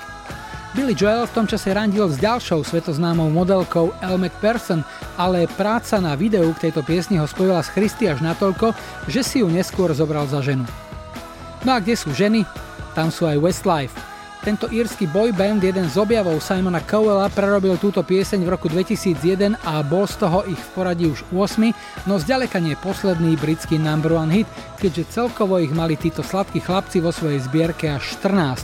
Billy 0.78 0.94
Joel 0.94 1.26
v 1.26 1.34
tom 1.34 1.50
čase 1.50 1.74
randil 1.74 2.06
s 2.06 2.22
ďalšou 2.22 2.62
svetoznámou 2.62 3.34
modelkou 3.34 3.90
Elle 4.06 4.30
McPherson, 4.30 4.86
ale 5.18 5.50
práca 5.58 5.98
na 5.98 6.14
videu 6.14 6.46
k 6.54 6.70
tejto 6.70 6.86
piesni 6.86 7.18
ho 7.18 7.26
spojila 7.26 7.66
s 7.66 7.74
Christy 7.74 8.06
až 8.06 8.22
natoľko, 8.22 8.78
že 9.10 9.26
si 9.26 9.42
ju 9.42 9.50
neskôr 9.50 9.90
zobral 9.98 10.30
za 10.30 10.46
ženu. 10.46 10.62
No 11.66 11.74
a 11.74 11.82
kde 11.82 11.98
sú 11.98 12.14
ženy? 12.14 12.46
Tam 12.94 13.10
sú 13.10 13.26
aj 13.26 13.42
Westlife. 13.42 13.98
Tento 14.48 14.72
írsky 14.72 15.12
boyband, 15.12 15.60
jeden 15.60 15.92
z 15.92 16.00
objavov 16.00 16.40
Simona 16.40 16.80
Cowella, 16.80 17.28
prerobil 17.28 17.76
túto 17.76 18.00
pieseň 18.00 18.48
v 18.48 18.52
roku 18.56 18.72
2001 18.72 19.60
a 19.68 19.84
bol 19.84 20.08
z 20.08 20.24
toho 20.24 20.48
ich 20.48 20.56
v 20.56 20.70
poradí 20.72 21.04
už 21.04 21.28
8, 21.36 22.08
no 22.08 22.16
zďaleka 22.16 22.64
nie 22.64 22.80
posledný 22.80 23.36
britský 23.36 23.76
number 23.76 24.16
one 24.16 24.32
hit, 24.32 24.48
keďže 24.80 25.20
celkovo 25.20 25.60
ich 25.60 25.76
mali 25.76 26.00
títo 26.00 26.24
sladkí 26.24 26.64
chlapci 26.64 27.04
vo 27.04 27.12
svojej 27.12 27.44
zbierke 27.44 27.92
až 27.92 28.08
14. 28.24 28.64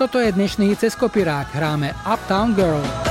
Toto 0.00 0.16
je 0.16 0.32
dnešný 0.32 0.72
cez 0.80 0.96
kopirák, 0.96 1.52
hráme 1.52 1.92
Uptown 2.08 2.56
Girl. 2.56 3.09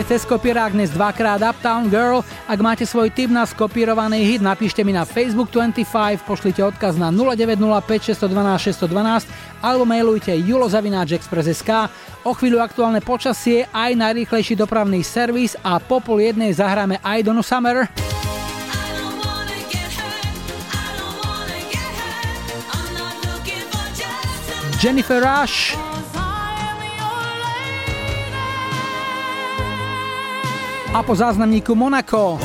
Hite 0.00 0.16
cez 0.16 0.24
kopírák 0.24 0.72
dnes 0.72 0.88
dvakrát 0.96 1.44
Uptown 1.44 1.92
Girl. 1.92 2.24
Ak 2.48 2.56
máte 2.64 2.88
svoj 2.88 3.12
tip 3.12 3.28
na 3.28 3.44
skopírovaný 3.44 4.24
hit, 4.24 4.40
napíšte 4.40 4.80
mi 4.80 4.96
na 4.96 5.04
Facebook 5.04 5.52
25, 5.52 6.24
pošlite 6.24 6.64
odkaz 6.64 6.96
na 6.96 7.12
0905 7.12 8.08
612 8.08 8.88
612 8.88 9.28
alebo 9.60 9.84
mailujte 9.84 10.32
julozavináčexpress.sk. 10.32 11.92
O 12.24 12.32
chvíľu 12.32 12.64
aktuálne 12.64 13.04
počasie, 13.04 13.68
aj 13.76 13.92
najrýchlejší 14.00 14.56
dopravný 14.56 15.04
servis 15.04 15.52
a 15.60 15.76
po 15.76 16.00
pol 16.00 16.24
jednej 16.24 16.56
zahráme 16.56 16.96
aj 17.04 17.20
Donu 17.20 17.44
Summer. 17.44 17.84
Jennifer 24.80 25.20
Rush. 25.20 25.89
A 30.90 31.02
po 31.02 31.14
záznamníku 31.14 31.74
Monaco. 31.74 32.38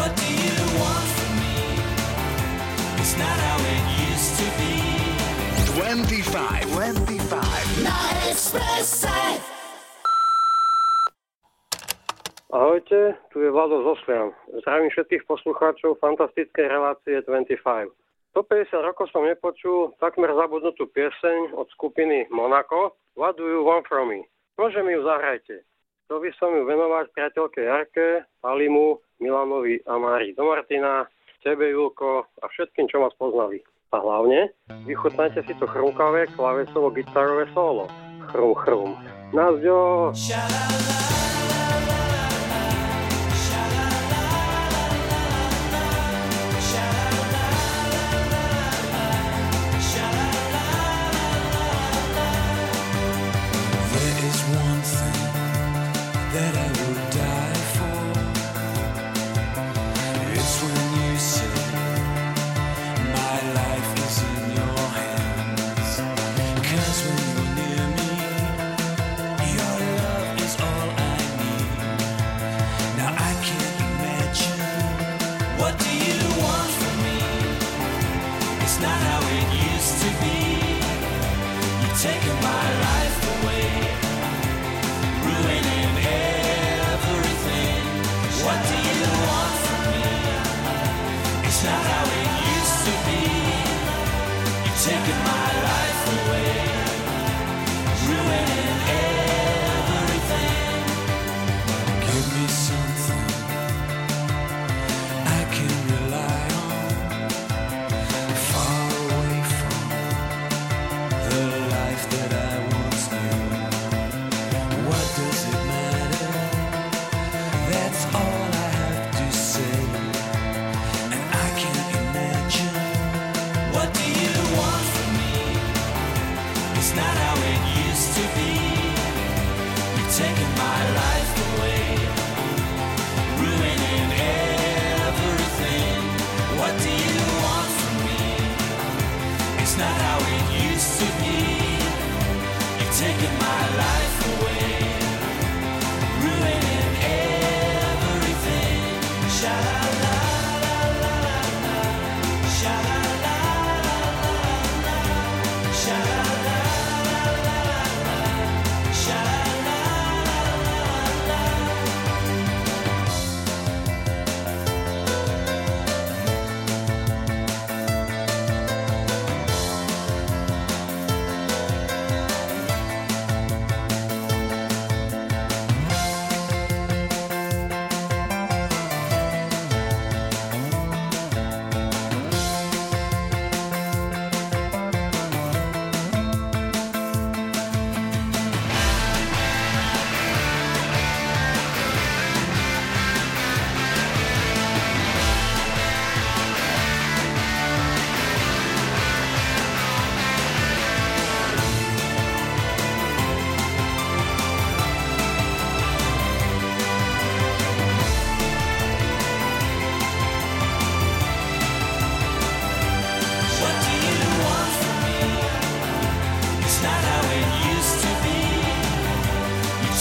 Ahojte, 12.54 13.18
tu 13.34 13.42
je 13.42 13.52
Vlado 13.52 13.84
Zoslian. 13.84 14.32
Zdravím 14.62 14.90
všetkých 14.94 15.24
poslucháčov 15.26 15.98
fantastickej 15.98 16.66
relácie 16.70 17.26
25. 17.26 17.90
150 18.38 18.88
rokov 18.88 19.10
som 19.10 19.26
nepočul 19.26 19.98
takmer 19.98 20.30
zabudnutú 20.30 20.86
pieseň 20.94 21.58
od 21.58 21.66
skupiny 21.74 22.30
Monaco 22.30 22.94
What 23.18 23.42
do 23.42 23.48
you 23.50 23.66
want 23.66 23.90
from 23.90 24.14
me? 24.14 24.22
Mi 24.60 24.92
ju 24.94 25.02
zahrajte. 25.04 25.75
Chcel 26.06 26.22
by 26.22 26.32
som 26.38 26.54
ju 26.54 26.70
venovať 26.70 27.10
priateľke 27.18 27.66
Jarke, 27.66 28.30
Palimu, 28.38 29.02
Milanovi 29.18 29.82
a 29.90 29.98
Mári 29.98 30.38
do 30.38 30.46
Martina, 30.46 31.10
tebe 31.42 31.74
Julko 31.74 32.30
a 32.30 32.46
všetkým, 32.46 32.86
čo 32.86 33.02
ma 33.02 33.10
spoznali. 33.10 33.66
A 33.90 33.98
hlavne, 33.98 34.54
vychutnajte 34.86 35.42
si 35.50 35.58
to 35.58 35.66
chrumkavé 35.66 36.30
klavesovo-gitarové 36.38 37.50
solo. 37.58 37.90
Chrum, 38.30 38.54
chrum. 38.54 38.94
Nazďo! 39.34 40.14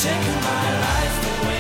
taking 0.02 0.40
my 0.42 0.80
life 0.80 1.42
away. 1.42 1.53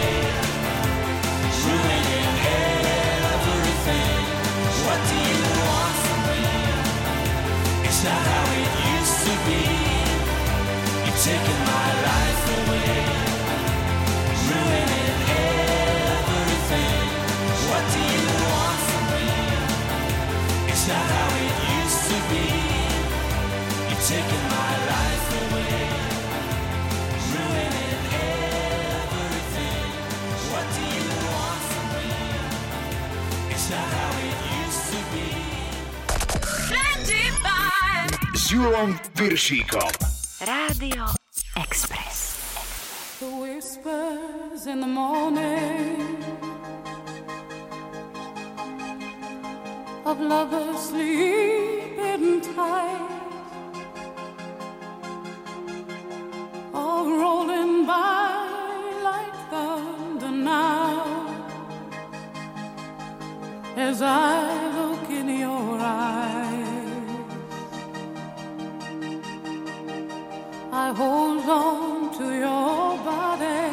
Piršíkom. 38.54 39.90
Rádio 40.46 41.10
Express. 41.58 42.38
The 43.18 43.26
whispers 43.26 44.66
in 44.70 44.78
the 44.78 44.86
morning 44.86 46.22
of 50.06 50.20
lovers 50.20 50.78
sleeping 50.86 52.40
tight 52.54 53.10
are 56.74 57.06
rolling 57.10 57.86
by 57.86 58.38
like 59.02 59.34
thunder 59.50 60.30
now 60.30 61.02
as 63.76 64.00
I 64.00 64.46
look 64.78 65.10
in 65.10 65.40
your 65.42 65.78
eyes. 65.82 66.63
I 70.76 70.92
hold 70.92 71.48
on 71.48 72.10
to 72.18 72.24
your 72.34 72.98
body 73.04 73.70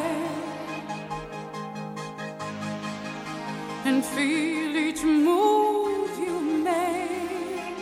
and 3.84 4.04
feel 4.04 4.76
each 4.76 5.02
move 5.02 6.16
you 6.16 6.40
make. 6.62 7.76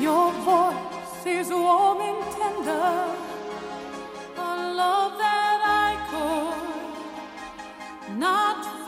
Your 0.00 0.32
voice 0.42 1.24
is 1.24 1.50
warm 1.50 2.00
and 2.00 2.24
tender, 2.32 3.14
a 4.36 4.56
love 4.82 5.18
that 5.18 5.60
I 5.86 5.90
could 6.10 8.18
not 8.18 8.79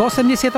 84. 0.00 0.56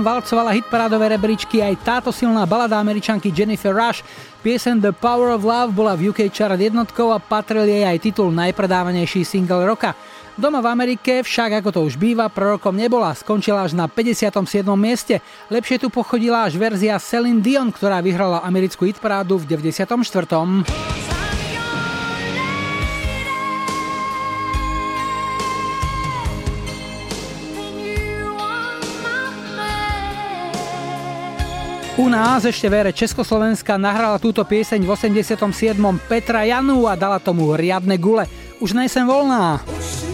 valcovala 0.00 0.56
hitparádové 0.56 1.12
rebríčky 1.12 1.60
aj 1.60 1.76
táto 1.84 2.08
silná 2.08 2.48
balada 2.48 2.80
američanky 2.80 3.28
Jennifer 3.28 3.76
Rush. 3.76 4.00
Piesen 4.40 4.80
The 4.80 4.96
Power 4.96 5.36
of 5.36 5.44
Love 5.44 5.76
bola 5.76 5.92
v 5.92 6.08
UK 6.08 6.32
chart 6.32 6.56
jednotkou 6.56 7.12
a 7.12 7.20
patril 7.20 7.68
jej 7.68 7.84
aj 7.84 8.00
titul 8.00 8.32
najpredávanejší 8.32 9.28
single 9.28 9.68
roka. 9.68 9.92
Doma 10.40 10.64
v 10.64 10.72
Amerike 10.72 11.20
však, 11.20 11.60
ako 11.60 11.68
to 11.68 11.80
už 11.84 12.00
býva, 12.00 12.32
prorokom 12.32 12.72
nebola, 12.72 13.12
skončila 13.12 13.68
až 13.68 13.76
na 13.76 13.92
57. 13.92 14.40
mieste. 14.72 15.20
Lepšie 15.52 15.84
tu 15.84 15.92
pochodila 15.92 16.48
až 16.48 16.56
verzia 16.56 16.96
Celine 16.96 17.44
Dion, 17.44 17.68
ktorá 17.68 18.00
vyhrala 18.00 18.40
americkú 18.40 18.88
hitparádu 18.88 19.36
v 19.36 19.52
94. 19.52 21.07
U 31.98 32.06
nás 32.06 32.46
ešte 32.46 32.70
vere 32.70 32.94
Československa 32.94 33.74
nahrala 33.74 34.22
túto 34.22 34.46
pieseň 34.46 34.86
v 34.86 34.90
87. 34.94 35.34
Petra 36.06 36.46
Janu 36.46 36.86
a 36.86 36.94
dala 36.94 37.18
tomu 37.18 37.58
riadne 37.58 37.98
gule. 37.98 38.22
Už 38.62 38.70
nejsem 38.70 39.02
voľná. 39.02 39.58
Už 39.66 40.07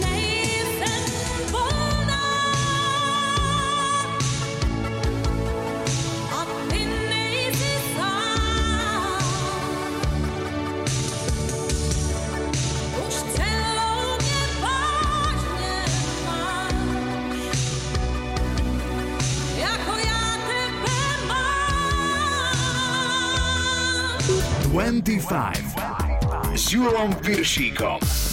You're 26.75 26.91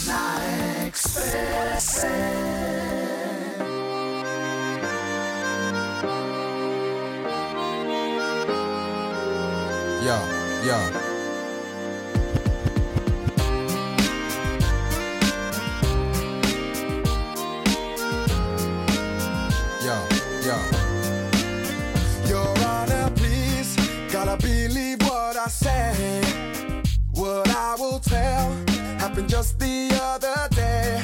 Na 0.08 0.40
ekspresie. 0.84 2.08
Yo, 10.02 10.18
yo. 10.66 10.78
Yo, 19.86 19.96
yo. 20.42 20.58
Your 22.26 22.48
Honor, 22.66 23.08
please, 23.14 23.76
gotta 24.10 24.36
believe. 24.36 24.91
Julom 27.52 27.78
will 27.80 27.98
tell 27.98 28.50
happened 28.98 29.28
just 29.28 29.58
the 29.58 29.90
other 30.02 30.48
day. 30.54 31.02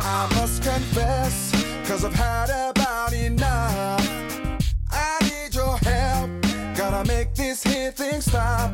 I 0.00 0.28
must 0.34 0.62
confess, 0.62 1.52
cause 1.86 2.04
I've 2.04 2.14
had 2.14 2.50
about 2.70 3.12
enough. 3.12 4.00
I 4.90 5.18
need 5.22 5.54
your 5.54 5.78
help, 5.78 6.30
gotta 6.76 7.06
make 7.08 7.34
this 7.34 7.62
here 7.62 7.92
thing 7.92 8.20
stop. 8.20 8.70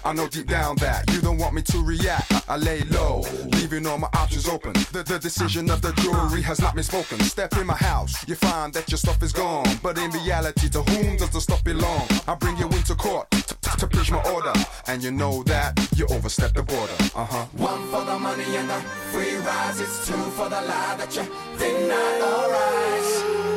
I 0.05 0.13
know 0.13 0.27
deep 0.27 0.49
down 0.49 0.77
that 0.77 1.09
you 1.13 1.21
don't 1.21 1.39
want 1.39 1.55
me 1.55 1.63
to 1.63 1.79
react. 1.79 2.33
I 2.49 2.57
lay 2.57 2.81
low, 2.91 3.23
leaving 3.53 3.87
all 3.87 3.99
my 3.99 4.09
options 4.15 4.49
open. 4.49 4.73
The, 4.93 5.05
the 5.07 5.19
decision 5.19 5.71
of 5.71 5.81
the 5.81 5.93
jury 5.93 6.43
has 6.43 6.61
not 6.61 6.75
been 6.75 6.85
spoken. 6.85 7.21
Step 7.21 7.57
in 7.57 7.67
my 7.67 7.75
house, 7.77 8.27
you 8.29 8.35
find 8.35 8.73
that 8.75 8.91
your 8.91 8.99
stuff 8.99 9.23
is 9.23 9.33
gone. 9.33 9.67
But 9.83 9.99
in 9.99 10.11
reality, 10.11 10.69
to 10.71 10.83
whom 10.83 11.17
does 11.17 11.31
the 11.31 11.41
stuff 11.41 11.63
belong? 11.63 12.07
I 12.27 12.35
bring 12.35 12.57
you 12.57 12.67
into 12.67 12.95
court 12.97 13.31
to, 13.31 13.87
preach 13.87 14.11
my 14.11 14.23
order. 14.31 14.53
And 14.87 15.03
you 15.03 15.11
know 15.11 15.43
that 15.45 15.79
you 15.97 16.07
overstep 16.07 16.55
the 16.55 16.63
border. 16.63 16.93
Uh 17.15 17.25
huh. 17.25 17.47
One 17.53 17.87
for 17.89 18.05
the 18.05 18.19
money 18.19 18.45
and 18.57 18.69
the 18.69 18.81
free 19.13 19.37
rise. 19.37 19.81
It's 19.81 20.07
two 20.07 20.15
for 20.15 20.49
the 20.49 20.61
lie 20.63 20.97
that 20.99 21.15
you 21.15 21.23
deny. 21.59 22.21
All 22.23 22.51
rise. 22.51 23.52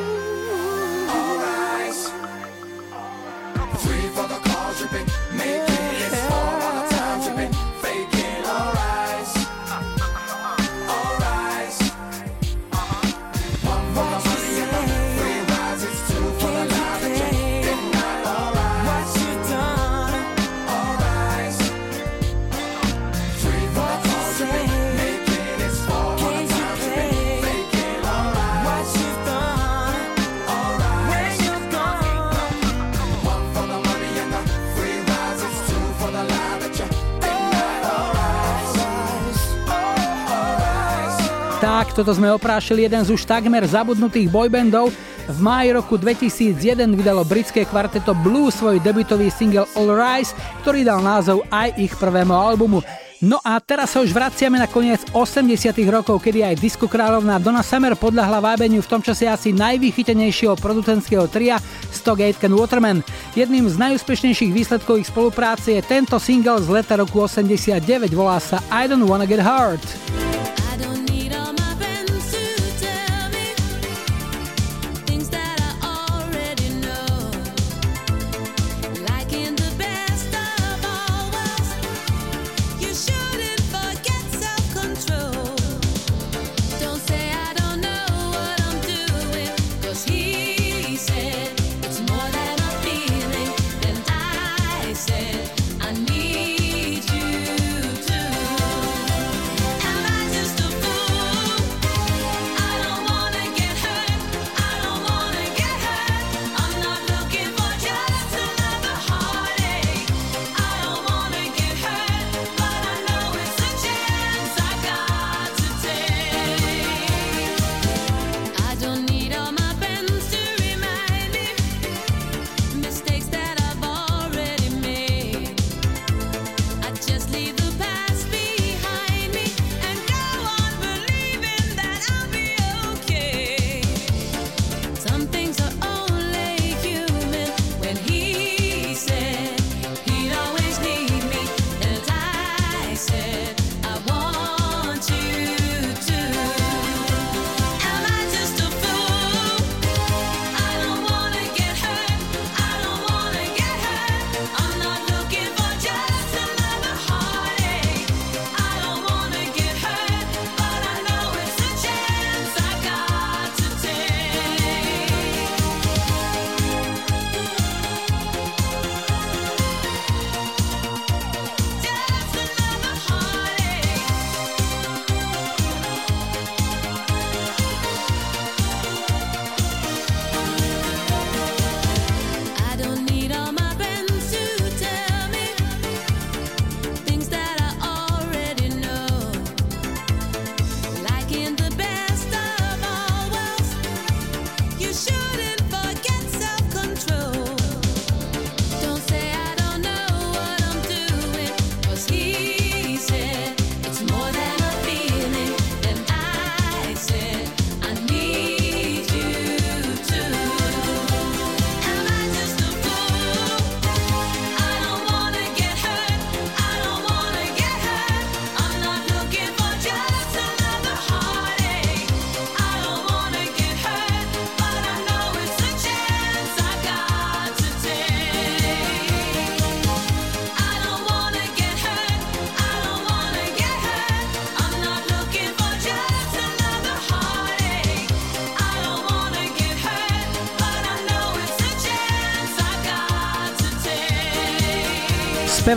Toto 41.96 42.12
sme 42.12 42.28
oprášili 42.28 42.84
jeden 42.84 43.00
z 43.00 43.16
už 43.16 43.24
takmer 43.24 43.64
zabudnutých 43.64 44.28
boybandov. 44.28 44.92
V 45.32 45.38
máji 45.40 45.72
roku 45.72 45.96
2001 45.96 46.92
vydalo 46.92 47.24
britské 47.24 47.64
kvarteto 47.64 48.12
Blue 48.12 48.52
svoj 48.52 48.84
debutový 48.84 49.32
single 49.32 49.64
All 49.72 49.88
Rise, 49.88 50.36
ktorý 50.60 50.84
dal 50.84 51.00
názov 51.00 51.48
aj 51.48 51.72
ich 51.80 51.96
prvému 51.96 52.36
albumu. 52.36 52.84
No 53.24 53.40
a 53.40 53.56
teraz 53.64 53.96
sa 53.96 54.04
už 54.04 54.12
vraciame 54.12 54.60
na 54.60 54.68
koniec 54.68 55.08
80 55.08 55.56
rokov, 55.88 56.20
kedy 56.20 56.44
aj 56.44 56.60
disco 56.60 56.84
kráľovná 56.84 57.40
Donna 57.40 57.64
Summer 57.64 57.96
podľahla 57.96 58.44
vábeniu 58.44 58.84
v 58.84 58.90
tom 58.92 59.00
čase 59.00 59.24
asi 59.24 59.56
najvychytenejšieho 59.56 60.52
producentského 60.60 61.24
tria 61.32 61.56
Stock 61.88 62.20
Aitken 62.20 62.52
Waterman. 62.52 63.00
Jedným 63.32 63.72
z 63.72 63.80
najúspešnejších 63.80 64.52
výsledkov 64.52 65.00
ich 65.00 65.08
spolupráce 65.08 65.80
je 65.80 65.80
tento 65.80 66.20
single 66.20 66.60
z 66.60 66.68
leta 66.68 67.00
roku 67.00 67.24
89, 67.24 67.80
volá 68.12 68.36
sa 68.36 68.60
I 68.68 68.84
Don't 68.84 69.08
Wanna 69.08 69.24
Get 69.24 69.40
Hurt. 69.40 70.55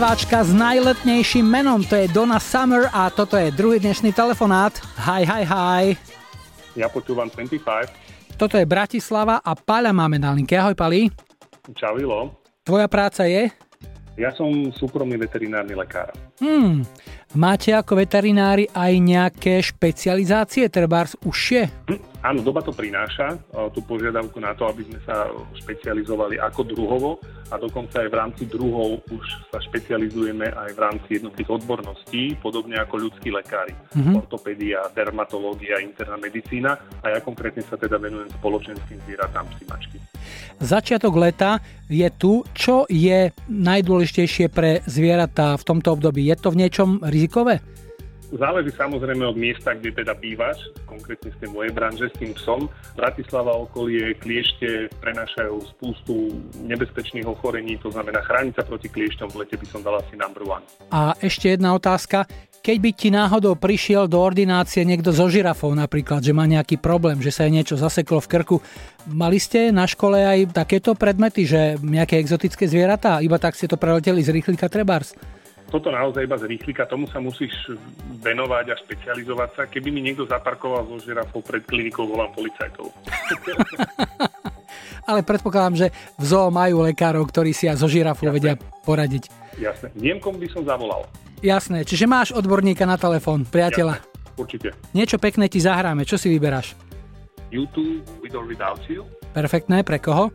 Speváčka 0.00 0.40
s 0.40 0.56
najletnejším 0.56 1.44
menom, 1.44 1.84
to 1.84 1.92
je 1.92 2.08
Donna 2.08 2.40
Summer 2.40 2.88
a 2.88 3.12
toto 3.12 3.36
je 3.36 3.52
druhý 3.52 3.76
dnešný 3.84 4.16
telefonát. 4.16 4.72
Hi, 4.96 5.28
hi, 5.28 5.44
hi. 5.44 5.92
Ja 6.72 6.88
počúvam 6.88 7.28
25. 7.28 7.60
Toto 8.40 8.56
je 8.56 8.64
Bratislava 8.64 9.44
a 9.44 9.52
Paľa 9.52 9.92
máme 9.92 10.16
na 10.16 10.32
linke. 10.32 10.56
Ahoj, 10.56 10.72
Pali. 10.72 11.12
Čau, 11.76 12.00
Tvoja 12.64 12.88
práca 12.88 13.28
je? 13.28 13.52
Ja 14.16 14.32
som 14.32 14.72
súkromný 14.72 15.20
veterinárny 15.20 15.76
lekár. 15.76 16.16
Hmm, 16.40 16.80
máte 17.36 17.76
ako 17.76 18.00
veterinári 18.00 18.72
aj 18.72 18.92
nejaké 19.04 19.60
špecializácie, 19.60 20.72
trebárs 20.72 21.12
užšie? 21.28 21.68
Hm, 21.92 22.00
áno, 22.20 22.40
doba 22.44 22.60
to 22.60 22.72
prináša, 22.72 23.36
tú 23.72 23.80
požiadavku 23.84 24.38
na 24.40 24.52
to, 24.52 24.68
aby 24.68 24.84
sme 24.86 24.98
sa 25.04 25.28
špecializovali 25.64 26.36
ako 26.40 26.60
druhovo 26.64 27.10
a 27.50 27.58
dokonca 27.58 28.04
aj 28.04 28.08
v 28.08 28.18
rámci 28.18 28.42
druhov 28.46 29.02
už 29.10 29.24
sa 29.50 29.58
špecializujeme 29.58 30.54
aj 30.54 30.70
v 30.76 30.80
rámci 30.80 31.08
jednotlivých 31.18 31.58
odborností, 31.60 32.38
podobne 32.38 32.78
ako 32.78 33.10
ľudskí 33.10 33.34
lekári. 33.34 33.74
Mm-hmm. 33.96 34.14
Ortopédia, 34.22 34.86
dermatológia, 34.94 35.82
interná 35.82 36.14
medicína 36.20 36.78
a 37.02 37.06
ja 37.10 37.18
konkrétne 37.18 37.66
sa 37.66 37.74
teda 37.74 37.98
venujem 37.98 38.30
spoločenským 38.38 39.02
zvieratám 39.08 39.50
psi 39.56 39.64
mačky. 39.66 39.98
Začiatok 40.60 41.16
leta 41.16 41.58
je 41.90 42.06
tu. 42.14 42.44
Čo 42.54 42.86
je 42.86 43.32
najdôležitejšie 43.48 44.46
pre 44.52 44.84
zvieratá 44.86 45.56
v 45.56 45.66
tomto 45.66 45.96
období? 45.96 46.22
Je 46.28 46.36
to 46.38 46.52
v 46.54 46.60
niečom 46.62 47.02
rizikové? 47.02 47.64
Záleží 48.30 48.70
samozrejme 48.78 49.26
od 49.26 49.34
miesta, 49.34 49.74
kde 49.74 49.90
teda 49.90 50.14
bývaš, 50.14 50.62
konkrétne 50.86 51.34
z 51.34 51.36
tej 51.42 51.50
mojej 51.50 51.72
branže 51.74 52.06
s 52.08 52.16
tým 52.16 52.32
psom. 52.38 52.70
Bratislava 52.94 53.50
okolie 53.58 54.14
kliešte 54.22 54.86
prenašajú 55.02 55.56
spústu 55.76 56.38
nebezpečných 56.62 57.26
ochorení, 57.26 57.74
to 57.82 57.90
znamená 57.90 58.22
chrániť 58.22 58.62
proti 58.70 58.86
kliešťom 58.86 59.34
v 59.34 59.38
lete 59.42 59.56
by 59.58 59.66
som 59.66 59.82
dala 59.82 59.98
asi 59.98 60.14
number 60.14 60.46
one. 60.46 60.62
A 60.94 61.18
ešte 61.18 61.58
jedna 61.58 61.74
otázka. 61.74 62.30
Keď 62.60 62.76
by 62.76 62.90
ti 62.92 63.08
náhodou 63.08 63.56
prišiel 63.56 64.04
do 64.04 64.20
ordinácie 64.20 64.84
niekto 64.84 65.16
so 65.16 65.32
žirafou 65.32 65.72
napríklad, 65.72 66.20
že 66.20 66.36
má 66.36 66.44
nejaký 66.44 66.76
problém, 66.76 67.16
že 67.24 67.32
sa 67.32 67.48
jej 67.48 67.56
niečo 67.56 67.80
zaseklo 67.80 68.20
v 68.20 68.30
krku, 68.36 68.56
mali 69.08 69.40
ste 69.40 69.72
na 69.72 69.88
škole 69.88 70.20
aj 70.20 70.52
takéto 70.52 70.92
predmety, 70.92 71.48
že 71.48 71.80
nejaké 71.80 72.20
exotické 72.20 72.68
zvieratá, 72.68 73.24
iba 73.24 73.40
tak 73.40 73.56
ste 73.56 73.64
to 73.64 73.80
preleteli 73.80 74.20
z 74.20 74.36
rýchlika 74.36 74.68
trebárs? 74.68 75.16
Toto 75.70 75.94
naozaj 75.94 76.26
iba 76.26 76.36
z 76.36 76.50
rýchlika, 76.50 76.90
tomu 76.90 77.06
sa 77.06 77.22
musíš 77.22 77.54
venovať 78.20 78.66
a 78.70 78.74
špecializovať 78.76 79.50
sa. 79.54 79.62
Keby 79.70 79.88
mi 79.94 80.02
niekto 80.02 80.26
zaparkoval 80.26 80.84
so 80.90 80.98
žirafou 81.00 81.40
pred 81.40 81.62
klinikou, 81.64 82.04
volám 82.04 82.34
policajtov. 82.34 82.90
Ale 85.10 85.24
predpokladám, 85.24 85.74
že 85.74 85.86
v 86.20 86.24
zoo 86.26 86.52
majú 86.52 86.84
lekárov, 86.86 87.24
ktorí 87.26 87.54
si 87.54 87.66
a 87.66 87.74
zo 87.74 87.88
žirafou 87.88 88.30
Jasné. 88.30 88.36
vedia 88.36 88.54
poradiť. 88.84 89.24
Jasné. 89.58 89.88
Viem, 89.96 90.20
komu 90.20 90.38
by 90.38 90.48
som 90.52 90.62
zavolal. 90.62 91.08
Jasné, 91.40 91.88
čiže 91.88 92.04
máš 92.04 92.36
odborníka 92.36 92.84
na 92.84 93.00
telefón, 93.00 93.48
priateľa. 93.48 93.96
Jasné. 93.96 94.08
Určite. 94.36 94.68
Niečo 94.96 95.16
pekné 95.20 95.48
ti 95.52 95.60
zahráme, 95.60 96.04
čo 96.04 96.16
si 96.20 96.32
vyberáš? 96.32 96.72
YouTube 97.50 98.06
With 98.22 98.36
or 98.36 98.46
Without 98.46 98.80
You. 98.86 99.04
Perfektné, 99.36 99.82
pre 99.82 99.98
koho? 99.98 100.30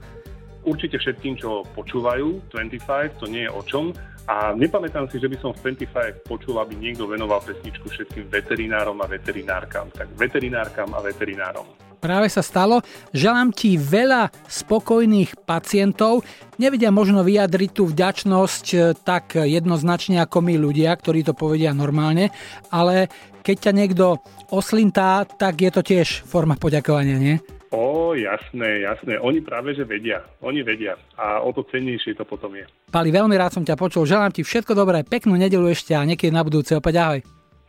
Určite 0.65 0.97
všetkým, 0.97 1.37
čo 1.37 1.61
počúvajú 1.77 2.41
25, 2.49 3.21
to 3.21 3.25
nie 3.29 3.45
je 3.45 3.51
o 3.53 3.61
čom 3.65 3.93
A 4.25 4.57
nepamätám 4.57 5.05
si, 5.13 5.21
že 5.21 5.29
by 5.29 5.37
som 5.37 5.53
v 5.53 5.77
25 5.77 6.25
počul, 6.25 6.57
aby 6.57 6.73
niekto 6.73 7.05
venoval 7.05 7.45
pesničku 7.45 7.85
všetkým 7.93 8.25
veterinárom 8.25 8.97
a 9.01 9.05
veterinárkam. 9.05 9.93
Tak 9.93 10.17
veterinárkam 10.17 10.89
a 10.97 10.99
veterinárom. 11.05 11.65
Práve 12.01 12.29
sa 12.29 12.41
stalo. 12.41 12.81
Želám 13.13 13.53
ti 13.53 13.77
veľa 13.77 14.33
spokojných 14.49 15.45
pacientov. 15.45 16.25
Nevedia 16.57 16.89
možno 16.89 17.21
vyjadriť 17.21 17.69
tú 17.73 17.89
vďačnosť 17.89 18.65
eh, 18.73 18.81
tak 18.97 19.37
jednoznačne 19.37 20.21
ako 20.21 20.41
my 20.41 20.57
ľudia, 20.57 20.93
ktorí 20.93 21.21
to 21.21 21.37
povedia 21.37 21.73
normálne, 21.73 22.33
ale 22.73 23.09
keď 23.45 23.69
ťa 23.69 23.73
niekto 23.77 24.05
oslintá, 24.49 25.21
tak 25.25 25.61
je 25.61 25.69
to 25.69 25.85
tiež 25.85 26.25
forma 26.25 26.57
poďakovania, 26.57 27.21
nie? 27.21 27.37
O, 27.73 28.13
jasné, 28.13 28.85
jasné. 28.85 29.17
Oni 29.19 29.41
práve, 29.41 29.73
že 29.73 29.87
vedia. 29.87 30.21
Oni 30.41 30.61
vedia. 30.61 30.97
A 31.17 31.41
o 31.41 31.49
to 31.53 31.65
cennejšie 31.65 32.17
to 32.17 32.25
potom 32.25 32.53
je. 32.53 32.65
Pali, 32.89 33.09
veľmi 33.09 33.33
rád 33.37 33.57
som 33.57 33.63
ťa 33.65 33.79
počul. 33.79 34.05
Želám 34.05 34.33
ti 34.33 34.41
všetko 34.45 34.73
dobré, 34.77 35.01
peknú 35.01 35.33
nedelu 35.37 35.69
ešte 35.69 35.97
a 35.97 36.05
niekedy 36.05 36.31
na 36.31 36.45
budúce 36.45 36.73
opäť 36.77 36.95
ahoj. 37.01 37.19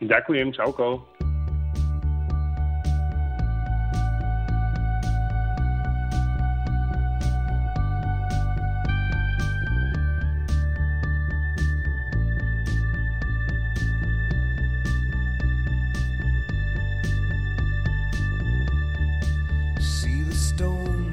Ďakujem, 0.01 0.53
čauko. 0.53 1.05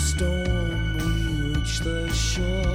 Storm, 0.00 0.96
we 0.96 1.54
reach 1.54 1.80
the 1.80 2.08
shore. 2.12 2.69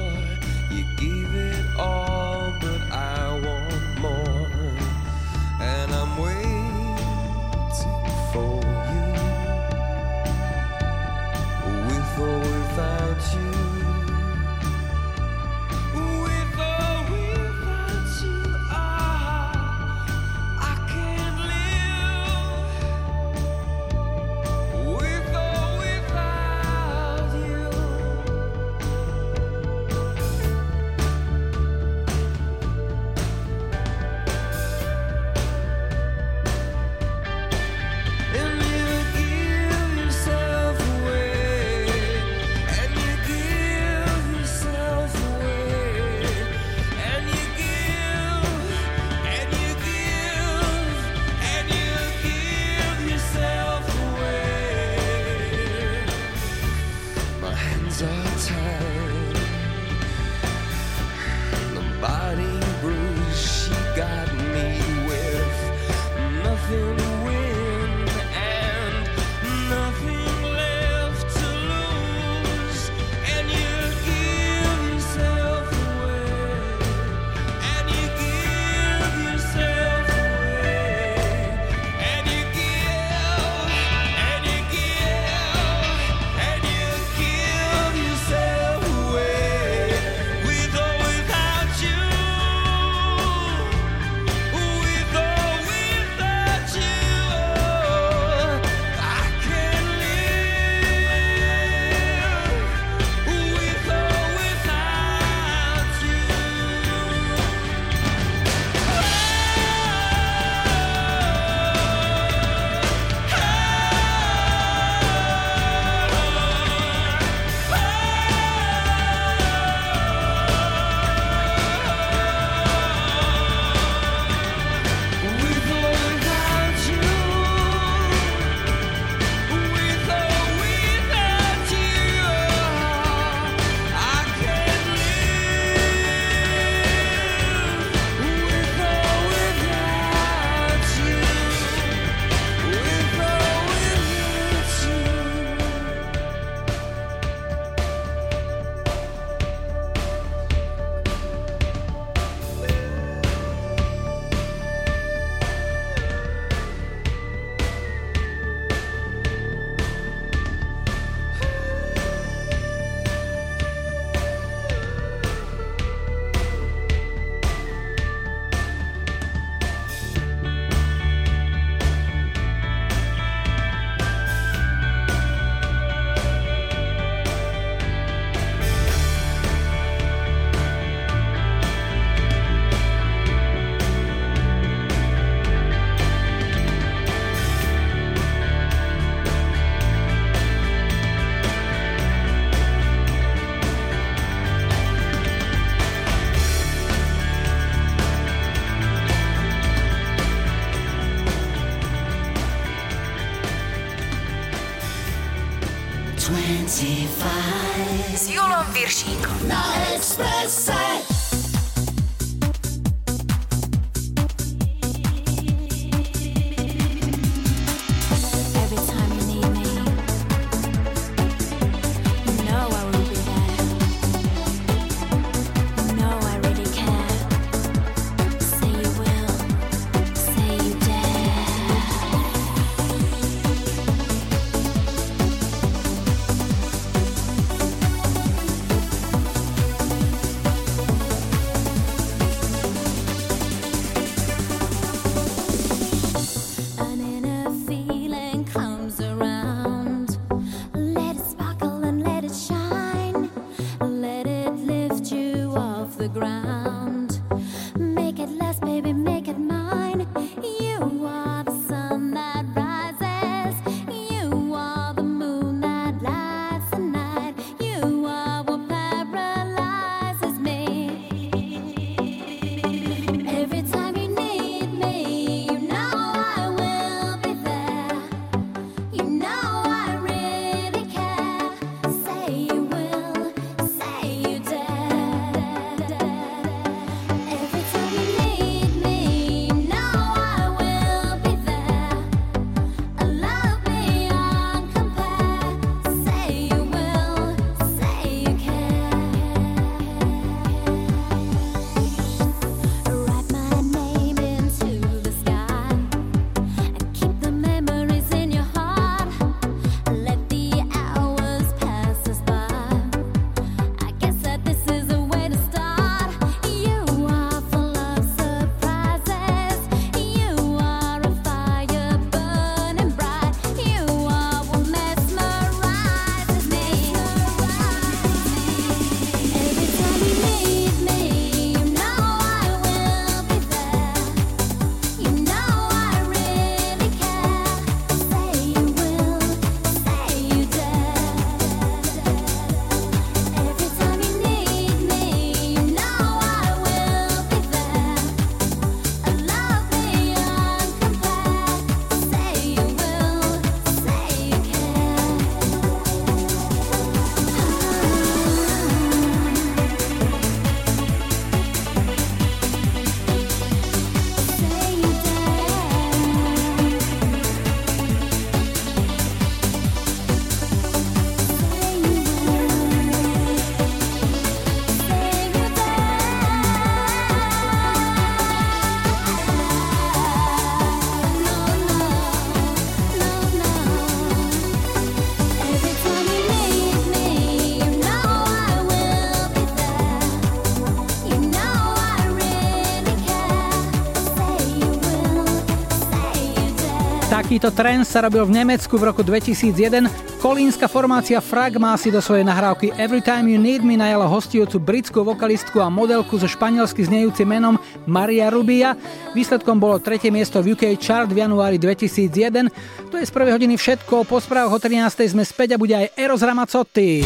Takýto 397.35 397.51
trend 397.51 397.83
sa 397.83 397.99
robil 397.99 398.23
v 398.23 398.31
Nemecku 398.31 398.79
v 398.79 398.95
roku 398.95 399.03
2001. 399.03 399.91
Kolínska 400.23 400.71
formácia 400.71 401.19
Fragma 401.19 401.75
si 401.75 401.91
do 401.91 401.99
svojej 401.99 402.23
nahrávky 402.23 402.71
Every 402.79 403.03
Time 403.03 403.27
You 403.27 403.35
Need 403.35 403.59
Me 403.59 403.75
najala 403.75 404.07
hostujúcu 404.07 404.55
britskú 404.55 405.03
vokalistku 405.03 405.59
a 405.59 405.67
modelku 405.67 406.15
so 406.15 406.31
španielsky 406.31 406.87
znejúcim 406.87 407.27
menom 407.27 407.59
Maria 407.83 408.31
Rubia. 408.31 408.79
Výsledkom 409.11 409.59
bolo 409.59 409.83
tretie 409.83 410.15
miesto 410.15 410.39
v 410.39 410.55
UK 410.55 410.79
Chart 410.79 411.11
v 411.11 411.27
januári 411.27 411.59
2001. 411.59 412.47
To 412.87 412.95
je 412.95 413.03
z 413.03 413.11
prvej 413.11 413.35
hodiny 413.35 413.59
všetko. 413.59 414.07
Po 414.07 414.15
správach 414.23 414.55
o 414.55 414.59
13. 414.63 414.95
sme 415.03 415.27
späť 415.27 415.59
a 415.59 415.59
bude 415.59 415.75
aj 415.75 415.91
Eros 415.99 416.23
Ramazzotti. 416.23 417.03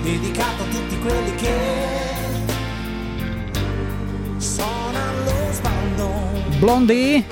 Dedicato 0.00 0.64
a 0.64 0.68
tutti 0.72 0.96
quelli 1.04 1.36
che 1.36 1.52
Blondie 6.56 7.22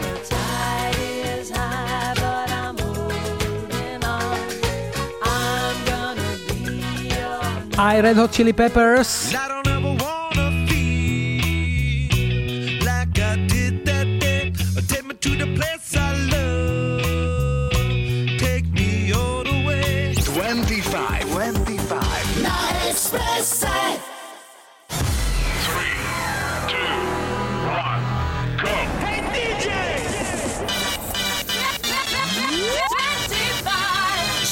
aj 7.77 8.01
Red 8.01 8.16
Hot 8.16 8.33
Chili 8.33 8.53
Peppers. 8.53 9.33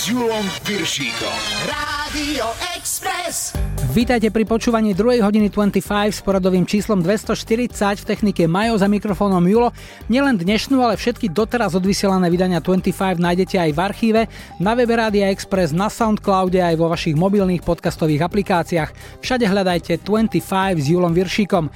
Julom 0.05 0.51
Piršíkom. 0.65 2.04
Rádio 2.15 2.47
Express. 2.77 3.74
Vítajte 3.95 4.27
pri 4.35 4.43
počúvaní 4.43 4.91
2. 4.91 5.23
hodiny 5.23 5.55
25 5.55 5.79
s 6.11 6.19
poradovým 6.19 6.67
číslom 6.67 6.99
240 6.99 8.03
v 8.03 8.03
technike 8.03 8.43
Majo 8.51 8.75
za 8.75 8.91
mikrofónom 8.91 9.47
Julo. 9.47 9.71
Nielen 10.11 10.35
dnešnú, 10.35 10.83
ale 10.83 10.99
všetky 10.99 11.31
doteraz 11.31 11.79
odvysielané 11.79 12.27
vydania 12.27 12.59
25 12.59 12.91
nájdete 13.23 13.55
aj 13.55 13.71
v 13.71 13.79
archíve, 13.79 14.21
na 14.59 14.75
webe 14.75 14.99
Rádia 14.99 15.31
Express, 15.31 15.71
na 15.71 15.87
Soundcloude 15.87 16.59
aj 16.59 16.75
vo 16.75 16.91
vašich 16.91 17.15
mobilných 17.15 17.63
podcastových 17.63 18.27
aplikáciách. 18.27 19.23
Všade 19.23 19.47
hľadajte 19.47 20.03
25 20.03 20.43
s 20.75 20.87
Julom 20.91 21.15
Viršíkom. 21.15 21.71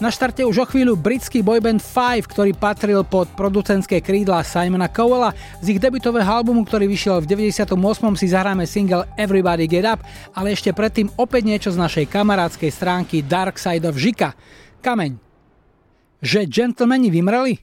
Na 0.00 0.08
štarte 0.08 0.40
už 0.48 0.64
o 0.64 0.66
chvíľu 0.66 0.96
britský 0.96 1.44
boyband 1.44 1.84
Five, 1.84 2.24
ktorý 2.24 2.56
patril 2.56 3.04
pod 3.04 3.28
producentské 3.36 4.00
krídla 4.00 4.40
Simona 4.40 4.88
Cowella. 4.88 5.36
Z 5.60 5.76
ich 5.76 5.80
debutového 5.80 6.24
albumu, 6.24 6.64
ktorý 6.64 6.88
vyšiel 6.88 7.20
v 7.20 7.28
98. 7.28 7.76
si 8.16 8.32
zahráme 8.32 8.64
single 8.64 9.04
Everybody 9.20 9.68
Get 9.68 9.84
Up, 9.84 10.00
ale 10.32 10.56
ešte 10.56 10.72
predtým 10.72 11.12
opäť 11.20 11.42
niečo 11.44 11.59
z 11.68 11.76
našej 11.76 12.08
kamarádskej 12.08 12.72
stránky 12.72 13.20
Dark 13.20 13.60
Side 13.60 13.84
of 13.84 14.00
Žika. 14.00 14.32
Kameň. 14.80 15.20
Že 16.24 16.48
gentlemani 16.48 17.12
vymreli? 17.12 17.60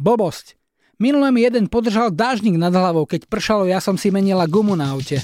Bobosť. 0.00 0.56
Minulé 0.96 1.28
mi 1.28 1.44
jeden 1.44 1.68
podržal 1.68 2.08
dážnik 2.08 2.56
nad 2.56 2.72
hlavou, 2.72 3.04
keď 3.04 3.28
pršalo, 3.28 3.68
ja 3.68 3.84
som 3.84 4.00
si 4.00 4.08
menila 4.08 4.48
gumu 4.48 4.72
na 4.72 4.96
aute. 4.96 5.20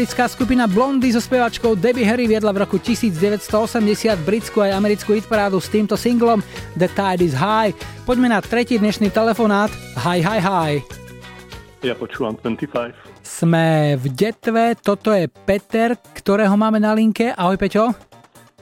Americká 0.00 0.32
skupina 0.32 0.64
Blondy 0.64 1.12
so 1.12 1.20
spevačkou 1.20 1.76
Debbie 1.76 2.08
Harry 2.08 2.24
viedla 2.24 2.56
v 2.56 2.64
roku 2.64 2.80
1980 2.80 3.44
britskú 4.24 4.64
aj 4.64 4.72
americkú 4.72 5.12
hitparádu 5.12 5.60
s 5.60 5.68
týmto 5.68 5.92
singlom 5.92 6.40
The 6.72 6.88
Tide 6.88 7.20
is 7.20 7.36
High. 7.36 7.76
Poďme 8.08 8.32
na 8.32 8.40
tretí 8.40 8.80
dnešný 8.80 9.12
telefonát. 9.12 9.68
Hi, 10.00 10.24
hi, 10.24 10.40
hi. 10.40 10.72
Ja 11.84 11.92
počúvam 11.92 12.32
25. 12.32 12.96
Sme 13.20 14.00
v 14.00 14.08
Detve, 14.16 14.72
toto 14.80 15.12
je 15.12 15.28
Peter, 15.28 15.92
ktorého 16.16 16.56
máme 16.56 16.80
na 16.80 16.96
linke. 16.96 17.36
Ahoj 17.36 17.60
Peťo. 17.60 17.92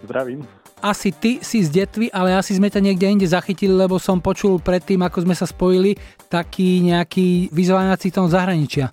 Zdravím. 0.02 0.42
Asi 0.82 1.14
ty 1.14 1.38
si 1.38 1.62
z 1.62 1.70
Detvy, 1.70 2.10
ale 2.10 2.34
asi 2.34 2.58
sme 2.58 2.66
ťa 2.66 2.82
niekde 2.82 3.14
inde 3.14 3.30
zachytili, 3.30 3.78
lebo 3.78 4.02
som 4.02 4.18
počul 4.18 4.58
predtým, 4.58 5.06
ako 5.06 5.22
sme 5.22 5.38
sa 5.38 5.46
spojili, 5.46 5.94
taký 6.26 6.82
nejaký 6.82 7.54
vyzváňací 7.54 8.10
tón 8.10 8.26
zahraničia. 8.26 8.90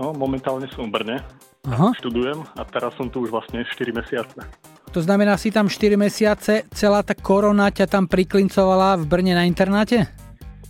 No, 0.00 0.16
momentálne 0.16 0.64
som 0.72 0.88
v 0.88 0.96
Brne, 0.96 1.41
Aha. 1.62 1.94
študujem 1.94 2.42
a 2.58 2.62
teraz 2.66 2.90
som 2.98 3.06
tu 3.06 3.22
už 3.22 3.30
vlastne 3.30 3.62
4 3.62 3.94
mesiace. 3.94 4.34
To 4.90 4.98
znamená, 4.98 5.38
si 5.38 5.54
tam 5.54 5.70
4 5.70 5.94
mesiace, 5.94 6.66
celá 6.74 7.06
tá 7.06 7.14
korona 7.14 7.70
ťa 7.70 7.86
tam 7.86 8.10
priklincovala 8.10 8.98
v 8.98 9.06
Brne 9.06 9.38
na 9.38 9.46
internáte? 9.46 10.10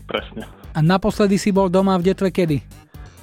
Presne. 0.04 0.44
A 0.76 0.84
naposledy 0.84 1.40
si 1.40 1.48
bol 1.48 1.72
doma 1.72 1.96
v 1.96 2.12
Detve 2.12 2.28
kedy? 2.28 2.60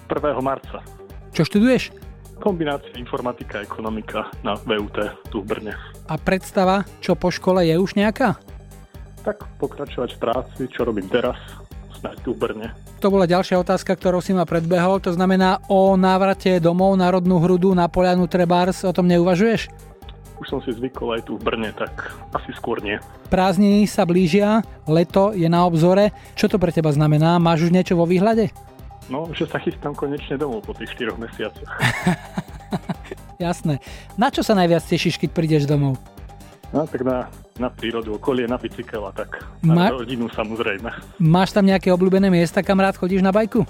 1. 0.09 0.17
marca. 0.41 0.82
Čo 1.30 1.45
študuješ? 1.45 1.93
Kombinácia 2.41 2.97
informatika 2.97 3.61
a 3.61 3.65
ekonomika 3.70 4.34
na 4.41 4.57
VUT 4.57 4.97
tu 5.30 5.45
v 5.45 5.53
Brne. 5.53 5.78
A 6.09 6.17
predstava, 6.17 6.89
čo 7.05 7.13
po 7.13 7.30
škole 7.30 7.70
je 7.70 7.78
už 7.78 7.93
nejaká? 7.93 8.34
Tak 9.22 9.45
pokračovať 9.61 10.17
v 10.17 10.20
práci, 10.26 10.61
čo 10.74 10.89
robím 10.89 11.05
teraz, 11.05 11.38
snáď 12.00 12.18
tu 12.24 12.32
v 12.32 12.47
Brne. 12.47 12.68
To 13.04 13.12
bola 13.12 13.28
ďalšia 13.28 13.60
otázka, 13.60 13.95
ktorou 14.00 14.24
si 14.24 14.32
ma 14.32 14.47
predbehol. 14.47 15.04
To 15.04 15.12
znamená 15.12 15.60
o 15.68 16.00
návrate 16.00 16.64
domov 16.64 16.95
na 16.95 17.12
rodnú 17.12 17.43
hrudu 17.43 17.76
na 17.76 17.91
Polianu 17.91 18.26
Trebárs, 18.32 18.88
o 18.88 18.95
tom 18.95 19.12
neuvažuješ? 19.12 19.89
už 20.39 20.47
som 20.47 20.60
si 20.64 20.72
zvykol 20.72 21.20
aj 21.20 21.28
tu 21.28 21.36
v 21.36 21.43
Brne, 21.43 21.76
tak 21.76 22.16
asi 22.32 22.56
skôr 22.56 22.80
nie. 22.80 22.95
Prázdniny 23.28 23.84
sa 23.86 24.08
blížia, 24.08 24.64
leto 24.88 25.36
je 25.36 25.52
na 25.52 25.68
obzore. 25.68 26.16
Čo 26.39 26.56
to 26.56 26.58
pre 26.58 26.72
teba 26.72 26.95
znamená? 26.95 27.38
Máš 27.38 27.68
už 27.68 27.76
niečo 27.76 28.00
vo 28.00 28.08
výhľade? 28.08 28.47
No, 29.12 29.28
že 29.36 29.50
sa 29.52 29.60
chystám 29.60 29.91
konečne 29.91 30.39
domov 30.39 30.64
po 30.64 30.72
tých 30.72 30.95
4 30.95 31.20
mesiacoch. 31.20 31.70
Jasné. 33.43 33.84
Na 34.16 34.32
čo 34.32 34.45
sa 34.45 34.56
najviac 34.56 34.86
tešíš, 34.88 35.20
keď 35.20 35.30
prídeš 35.36 35.64
domov? 35.68 36.00
No, 36.72 36.88
tak 36.88 37.04
na, 37.04 37.28
na 37.60 37.70
prírodu, 37.70 38.16
okolie, 38.16 38.47
na 38.47 38.55
bicykel 38.55 39.03
a 39.05 39.12
tak. 39.12 39.43
Na 39.62 39.76
Ma- 39.76 39.91
rodinu 39.91 40.32
samozrejme. 40.32 41.20
Máš 41.20 41.51
tam 41.51 41.68
nejaké 41.68 41.91
obľúbené 41.91 42.32
miesta, 42.32 42.64
kam 42.64 42.80
rád 42.80 42.95
chodíš 42.95 43.20
na 43.20 43.36
bajku? 43.36 43.68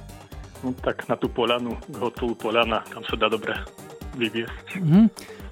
No, 0.61 0.75
tak 0.77 1.09
na 1.09 1.17
tú 1.17 1.31
polanu, 1.31 1.73
k 1.87 1.95
hotelu 1.97 2.35
Polana, 2.35 2.83
tam 2.91 3.01
sa 3.07 3.15
dá 3.15 3.31
dobre 3.31 3.55
vyviesť. 4.15 4.65
Mhm. 4.79 5.03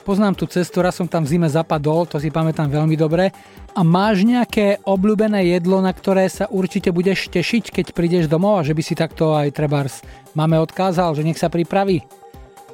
Poznám 0.07 0.39
tú 0.39 0.47
cestu, 0.47 0.79
raz 0.79 0.95
som 0.95 1.03
tam 1.03 1.27
v 1.27 1.35
zime 1.35 1.51
zapadol, 1.51 2.07
to 2.07 2.15
si 2.15 2.31
pamätám 2.31 2.71
veľmi 2.71 2.95
dobre. 2.95 3.35
A 3.75 3.83
máš 3.83 4.23
nejaké 4.23 4.79
obľúbené 4.87 5.51
jedlo, 5.51 5.83
na 5.83 5.91
ktoré 5.91 6.31
sa 6.31 6.47
určite 6.47 6.95
budeš 6.95 7.27
tešiť, 7.27 7.75
keď 7.75 7.85
prídeš 7.91 8.31
domov 8.31 8.63
a 8.63 8.65
že 8.65 8.71
by 8.71 8.81
si 8.87 8.95
takto 8.95 9.35
aj 9.35 9.51
trebárs 9.51 9.99
máme 10.37 10.61
odkázal, 10.61 11.17
že 11.17 11.25
nech 11.25 11.41
sa 11.41 11.49
pripraví? 11.49 12.05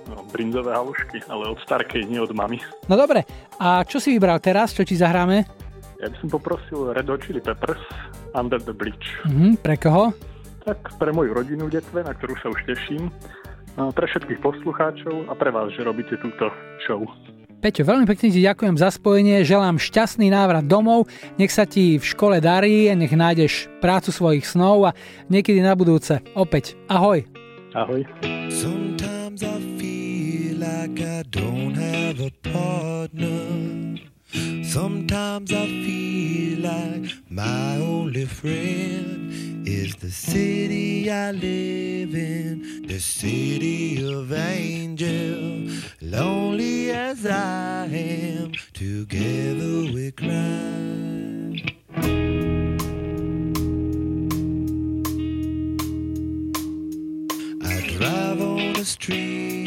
No, 0.10 0.28
brinzové 0.36 0.76
halušky, 0.76 1.24
ale 1.32 1.56
od 1.56 1.60
starkej, 1.64 2.04
nie 2.12 2.20
od 2.20 2.36
mamy. 2.36 2.60
No 2.91 2.99
dobre, 2.99 3.24
a 3.56 3.88
čo 3.88 4.04
si 4.04 4.12
vybral 4.12 4.39
teraz, 4.43 4.76
čo 4.76 4.84
ti 4.84 4.99
zahráme? 4.99 5.47
Ja 6.04 6.12
by 6.12 6.16
som 6.20 6.28
poprosil 6.28 6.91
Red 6.91 7.08
Hot 7.08 7.24
Chili 7.24 7.39
Peppers 7.39 7.80
Under 8.36 8.60
the 8.60 8.76
Bridge. 8.76 9.08
Mhm, 9.24 9.64
pre 9.64 9.80
koho? 9.80 10.12
Tak 10.68 10.99
pre 10.99 11.16
moju 11.16 11.32
rodinu 11.32 11.72
v 11.72 11.80
detve, 11.80 12.04
na 12.04 12.12
ktorú 12.12 12.36
sa 12.43 12.51
už 12.51 12.60
teším, 12.68 13.08
pre 13.76 14.06
všetkých 14.08 14.43
poslucháčov 14.43 15.32
a 15.32 15.34
pre 15.36 15.51
vás, 15.56 15.72
že 15.72 15.88
robíte 15.88 16.20
túto 16.20 16.51
show. 16.84 17.04
Peťo, 17.64 17.88
veľmi 17.88 18.04
pekne 18.04 18.28
ti 18.28 18.43
ďakujem 18.43 18.76
za 18.76 18.91
spojenie, 18.91 19.47
želám 19.47 19.80
šťastný 19.80 20.28
návrat 20.28 20.68
domov, 20.68 21.08
nech 21.39 21.47
sa 21.47 21.64
ti 21.64 21.95
v 21.95 22.04
škole 22.04 22.43
darí, 22.43 22.91
nech 22.91 23.16
nájdeš 23.16 23.72
prácu 23.80 24.12
svojich 24.12 24.43
snov 24.43 24.91
a 24.91 24.95
niekedy 25.32 25.64
na 25.64 25.72
budúce. 25.72 26.20
Opäť, 26.36 26.76
ahoj. 26.91 27.24
Ahoj. 27.72 28.04
Sometimes 28.51 29.39
I 29.41 29.72
like 30.88 31.01
I 31.01 31.23
don't 31.29 31.75
have 31.75 32.19
a 32.19 32.31
partner. 32.41 33.97
Sometimes 34.63 35.53
I 35.53 35.65
feel 35.65 36.59
like 36.59 37.09
my 37.29 37.77
only 37.77 38.25
friend 38.25 39.65
is 39.65 39.95
the 39.95 40.11
city 40.11 41.09
I 41.09 41.31
live 41.31 42.13
in, 42.13 42.86
the 42.86 42.99
city 42.99 44.03
of 44.13 44.34
angel. 44.34 45.69
Lonely 46.01 46.91
as 46.91 47.25
I 47.25 47.86
am, 47.86 48.51
together 48.73 49.93
we 49.93 50.11
cry. 50.11 51.63
I 57.71 57.75
drive 57.97 58.41
on 58.41 58.73
the 58.73 58.84
streets 58.84 59.62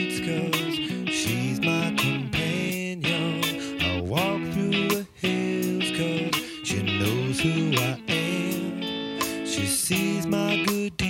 who 7.52 7.76
I 7.78 8.00
am. 8.08 9.46
She 9.46 9.66
sees 9.66 10.26
my 10.26 10.64
good 10.66 10.96
deeds 10.96 11.05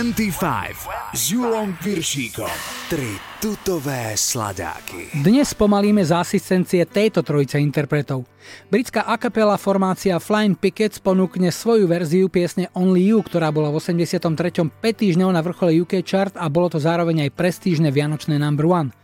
25 0.00 1.12
s 1.12 1.28
Julom 1.28 1.76
Piršíkom. 1.76 2.48
Tri 2.88 3.20
tutové 3.36 4.16
sladáky. 4.16 5.12
Dnes 5.20 5.52
pomalíme 5.52 6.00
za 6.00 6.24
asistencie 6.24 6.88
tejto 6.88 7.20
trojice 7.20 7.60
interpretov. 7.60 8.24
Britská 8.72 9.04
akapela 9.04 9.60
formácia 9.60 10.16
Flying 10.16 10.56
Pickets 10.56 11.04
ponúkne 11.04 11.52
svoju 11.52 11.84
verziu 11.84 12.32
piesne 12.32 12.72
Only 12.72 13.12
You, 13.12 13.20
ktorá 13.20 13.52
bola 13.52 13.68
v 13.68 13.76
83. 13.76 14.72
5 14.72 14.80
týždňov 14.80 15.36
na 15.36 15.44
vrchole 15.44 15.76
UK 15.84 16.00
chart 16.00 16.32
a 16.32 16.48
bolo 16.48 16.72
to 16.72 16.80
zároveň 16.80 17.28
aj 17.28 17.36
prestížne 17.36 17.92
vianočné 17.92 18.40
number 18.40 18.64
one. 18.72 18.96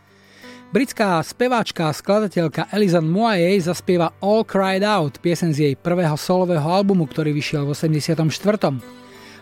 Britská 0.73 1.21
speváčka 1.21 1.93
a 1.93 1.95
skladateľka 1.95 2.73
Elizan 2.73 3.05
Moye 3.05 3.53
zaspieva 3.61 4.17
All 4.17 4.41
Cried 4.49 4.81
Out, 4.81 5.21
piesen 5.21 5.53
z 5.53 5.61
jej 5.61 5.73
prvého 5.77 6.17
solového 6.17 6.65
albumu, 6.65 7.05
ktorý 7.05 7.37
vyšiel 7.37 7.69
v 7.69 7.77
84. 7.77 8.97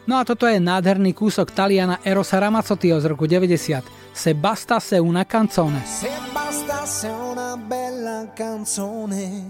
No 0.06 0.22
a 0.22 0.24
toto 0.24 0.46
je 0.46 0.62
nádherný 0.62 1.18
kúsok 1.18 1.50
Taliana 1.50 1.98
Erosa 2.06 2.38
Ramazzottiho 2.38 3.02
z 3.02 3.10
roku 3.10 3.26
90. 3.26 4.14
Se 4.14 4.38
basta 4.38 4.78
se 4.78 5.02
una 5.02 5.26
canzone. 5.26 5.82
Se 5.82 6.14
bastasse 6.30 7.10
una 7.10 7.58
bella 7.58 8.30
canzone 8.38 9.50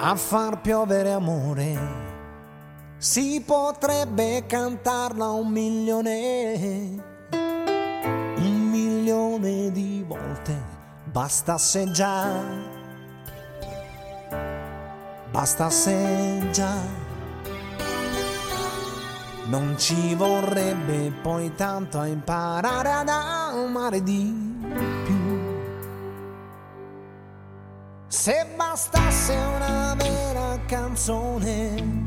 a 0.00 0.16
far 0.16 0.64
piovere 0.64 1.12
amore, 1.12 1.76
si 2.96 3.44
potrebbe 3.44 4.48
cantarla 4.48 5.28
un 5.28 5.52
milione, 5.52 6.96
un 8.40 8.60
milione 8.72 9.70
di 9.72 10.02
volte, 10.08 10.56
bastasse 11.04 11.84
già, 11.92 12.32
bastasse 15.30 16.48
già 16.50 16.99
non 19.46 19.74
ci 19.78 20.14
vorrebbe 20.14 21.12
poi 21.22 21.54
tanto 21.54 21.98
a 21.98 22.06
imparare 22.06 22.90
ad 22.92 23.08
amare 23.08 24.02
di 24.02 24.32
più. 25.04 25.38
Se 28.06 28.46
bastasse 28.56 29.34
una 29.34 29.94
vera 29.96 30.58
canzone 30.66 32.06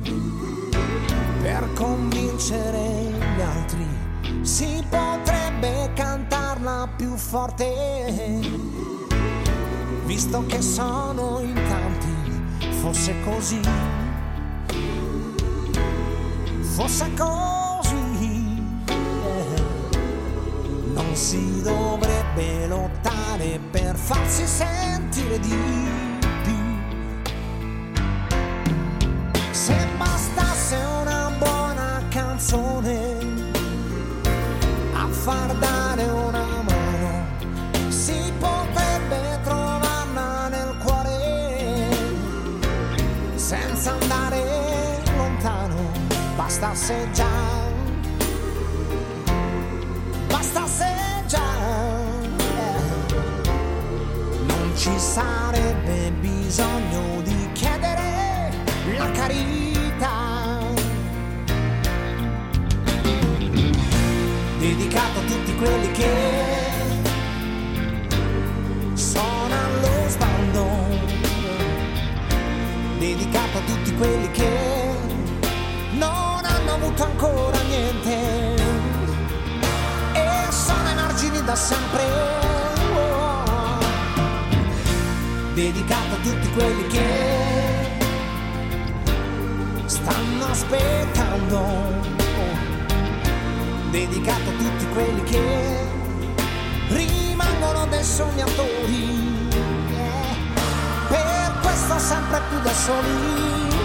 per 1.41 1.67
convincere 1.73 3.11
gli 3.35 3.41
altri, 3.41 3.87
si 4.41 4.85
potrebbe 4.89 5.91
cantarla 5.93 6.89
più 6.95 7.15
forte. 7.15 8.39
Visto 10.05 10.45
che 10.45 10.61
sono 10.61 11.39
in 11.41 11.53
tanti, 11.53 12.71
fosse 12.81 13.13
così 13.23 13.61
fosse 16.73 17.07
così, 17.13 18.63
non 20.91 21.13
si 21.15 21.61
dovrebbe 21.61 22.65
lottare 22.65 23.59
per 23.69 23.95
farsi 23.95 24.47
sentire 24.47 25.39
di 25.39 25.55
più. 26.41 26.55
Se 29.51 29.87
bastasse 29.97 30.75
una 31.01 31.31
buona 31.37 32.01
canzone 32.09 33.17
a 34.93 35.07
far 35.09 35.55
dare 35.57 35.72
bastasse 46.73 47.07
già, 47.11 47.27
bastasse 50.27 50.85
già, 51.27 51.51
non 54.47 54.71
ci 54.75 54.89
sarebbe 54.97 56.11
bisogno 56.19 57.21
di 57.21 57.51
chiedere 57.51 58.49
la 58.97 59.11
carità. 59.11 60.61
Dedicato 64.57 65.19
a 65.19 65.23
tutti 65.27 65.55
quelli 65.55 65.91
che 65.91 66.11
sono 68.93 69.53
allo 69.53 70.09
sbando, 70.09 70.67
dedicato 72.97 73.57
a 73.59 73.61
tutti 73.61 73.93
quelli 73.93 74.31
che 74.31 74.72
avuto 76.83 77.03
ancora 77.03 77.57
niente. 77.63 78.55
E 80.13 80.51
sono 80.51 80.89
emargini 80.89 81.43
da 81.43 81.55
sempre. 81.55 82.03
Oh, 82.95 83.79
dedicato 85.53 86.13
a 86.13 86.17
tutti 86.21 86.51
quelli 86.51 86.87
che 86.87 87.99
stanno 89.85 90.45
aspettando. 90.45 91.61
Dedicato 93.91 94.49
a 94.49 94.53
tutti 94.57 94.87
quelli 94.93 95.23
che 95.23 95.77
rimangono 96.89 97.85
dei 97.87 98.03
sognatori. 98.03 99.21
Per 101.07 101.53
questo 101.61 101.99
sempre 101.99 102.41
più 102.49 102.59
da 102.61 102.73
soli 102.73 103.82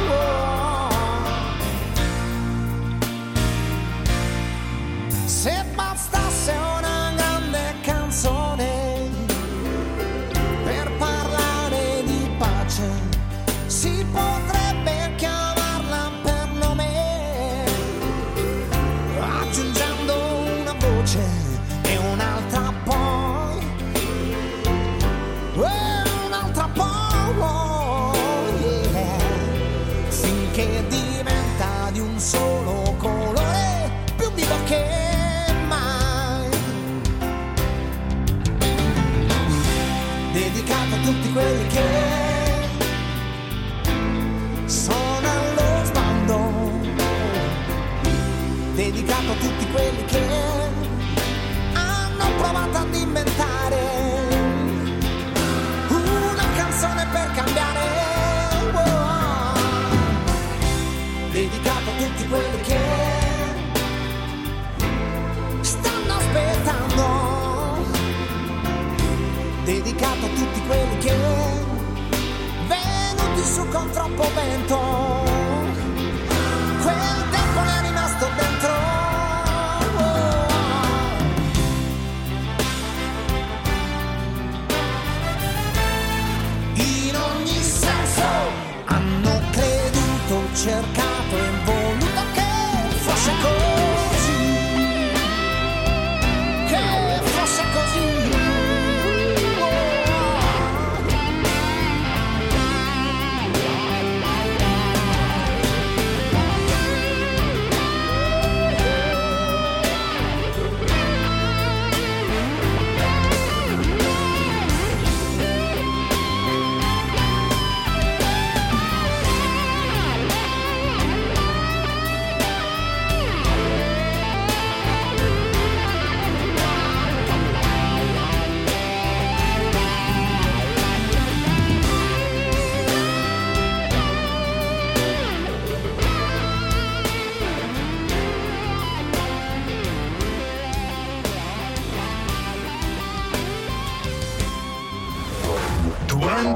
con 73.71 73.91
troppo 73.91 74.25
vento 74.35 75.08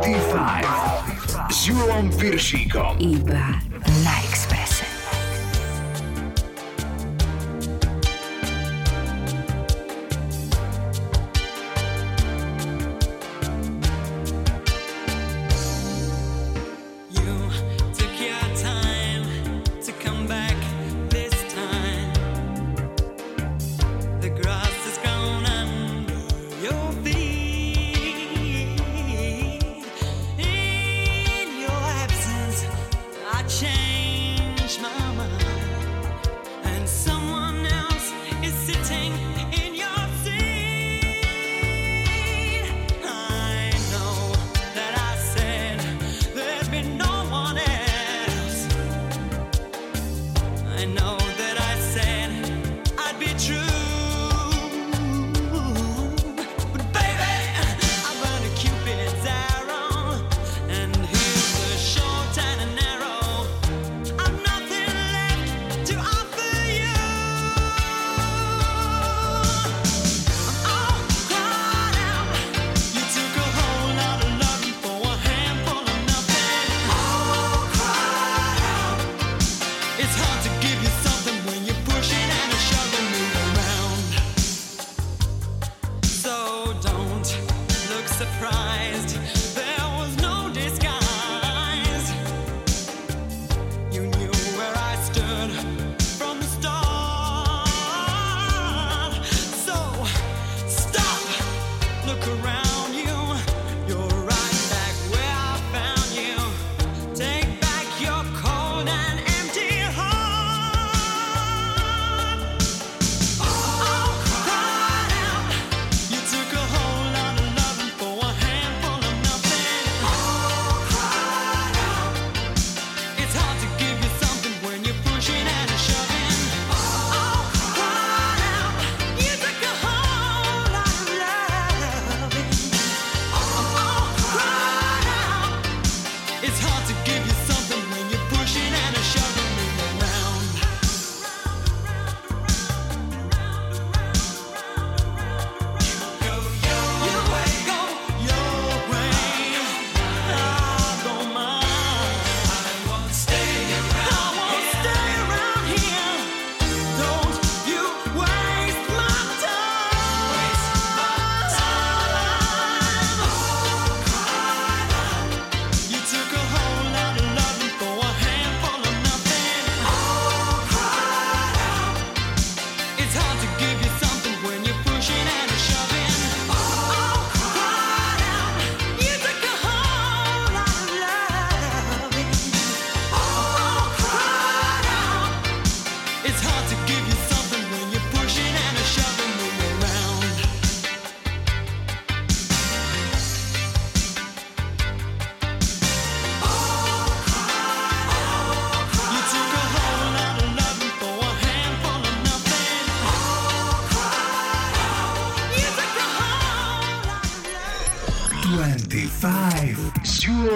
25 0.00 1.52
s 1.52 1.68
Julom 1.68 2.08
Viršíkom. 2.16 2.96
Iba 2.96 3.71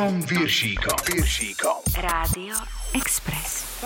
Milanom 0.06 0.22
Viršíkom. 0.22 0.98
Viršíkom. 1.02 1.82
Rádio 1.98 2.54
Express. 2.94 3.82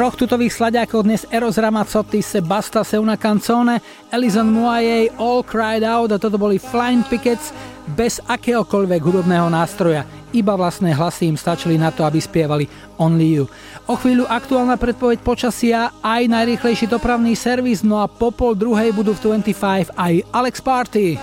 Troch 0.00 0.16
tutových 0.16 0.56
sladiákoch 0.56 1.04
dnes 1.04 1.28
Eros 1.28 1.60
Ramazzotti 1.60 2.24
se 2.24 2.40
Basta 2.40 2.80
canzone, 3.20 3.84
Alison 4.08 4.48
Moyet 4.48 5.12
All 5.20 5.44
Cried 5.44 5.84
Out 5.84 6.12
a 6.12 6.18
toto 6.18 6.40
boli 6.40 6.56
Flying 6.56 7.04
Pickets 7.04 7.52
bez 7.84 8.16
akéhokoľvek 8.24 8.96
hudobného 8.96 9.52
nástroja. 9.52 10.08
Iba 10.32 10.56
vlastné 10.56 10.96
hlasy 10.96 11.28
im 11.28 11.36
stačili 11.36 11.76
na 11.76 11.92
to, 11.92 12.08
aby 12.08 12.16
spievali 12.16 12.64
Only 12.96 13.28
You. 13.28 13.44
O 13.92 14.00
chvíľu 14.00 14.24
aktuálna 14.24 14.80
predpoveď 14.80 15.20
počasia, 15.20 15.92
aj 16.00 16.32
najrýchlejší 16.32 16.88
dopravný 16.88 17.36
servis, 17.36 17.84
no 17.84 18.00
a 18.00 18.08
po 18.08 18.32
pol 18.32 18.56
druhej 18.56 18.96
budú 18.96 19.12
v 19.12 19.36
25 19.52 20.00
aj 20.00 20.14
Alex 20.32 20.64
Party. 20.64 21.20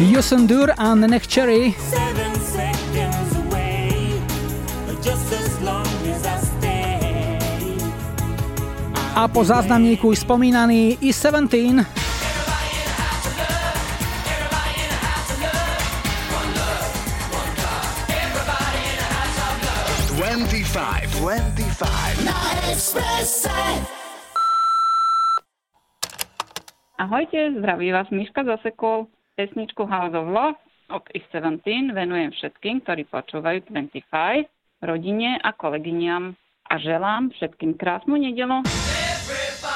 Yusen 0.00 0.48
Dur 0.48 0.72
a 0.72 0.96
Nenech 0.96 1.28
Cherry. 1.28 1.76
A 9.16 9.28
po 9.28 9.44
záznamníku 9.44 10.08
už 10.08 10.18
spomínaný 10.22 10.98
i 11.02 11.12
17. 11.12 11.50
25, 11.50 11.82
25. 21.18 22.24
Na 22.24 22.38
Expresse. 22.70 23.50
Ahojte, 26.98 27.52
zdraví 27.58 27.92
vás 27.92 28.10
Miška 28.10 28.44
Zasekol. 28.44 29.06
Pesničku 29.36 29.86
House 29.86 30.14
of 30.14 30.28
Love 30.28 30.54
od 30.90 31.06
X17 31.14 31.94
venujem 31.94 32.34
všetkým, 32.34 32.82
ktorí 32.82 33.06
počúvajú 33.06 33.70
25, 33.70 34.50
rodine 34.82 35.38
a 35.38 35.54
kolegyňam 35.54 36.34
a 36.70 36.74
želám 36.78 37.30
všetkým 37.30 37.78
krásnu 37.78 38.18
nedelu. 38.18 38.62
Everybody. 39.30 39.69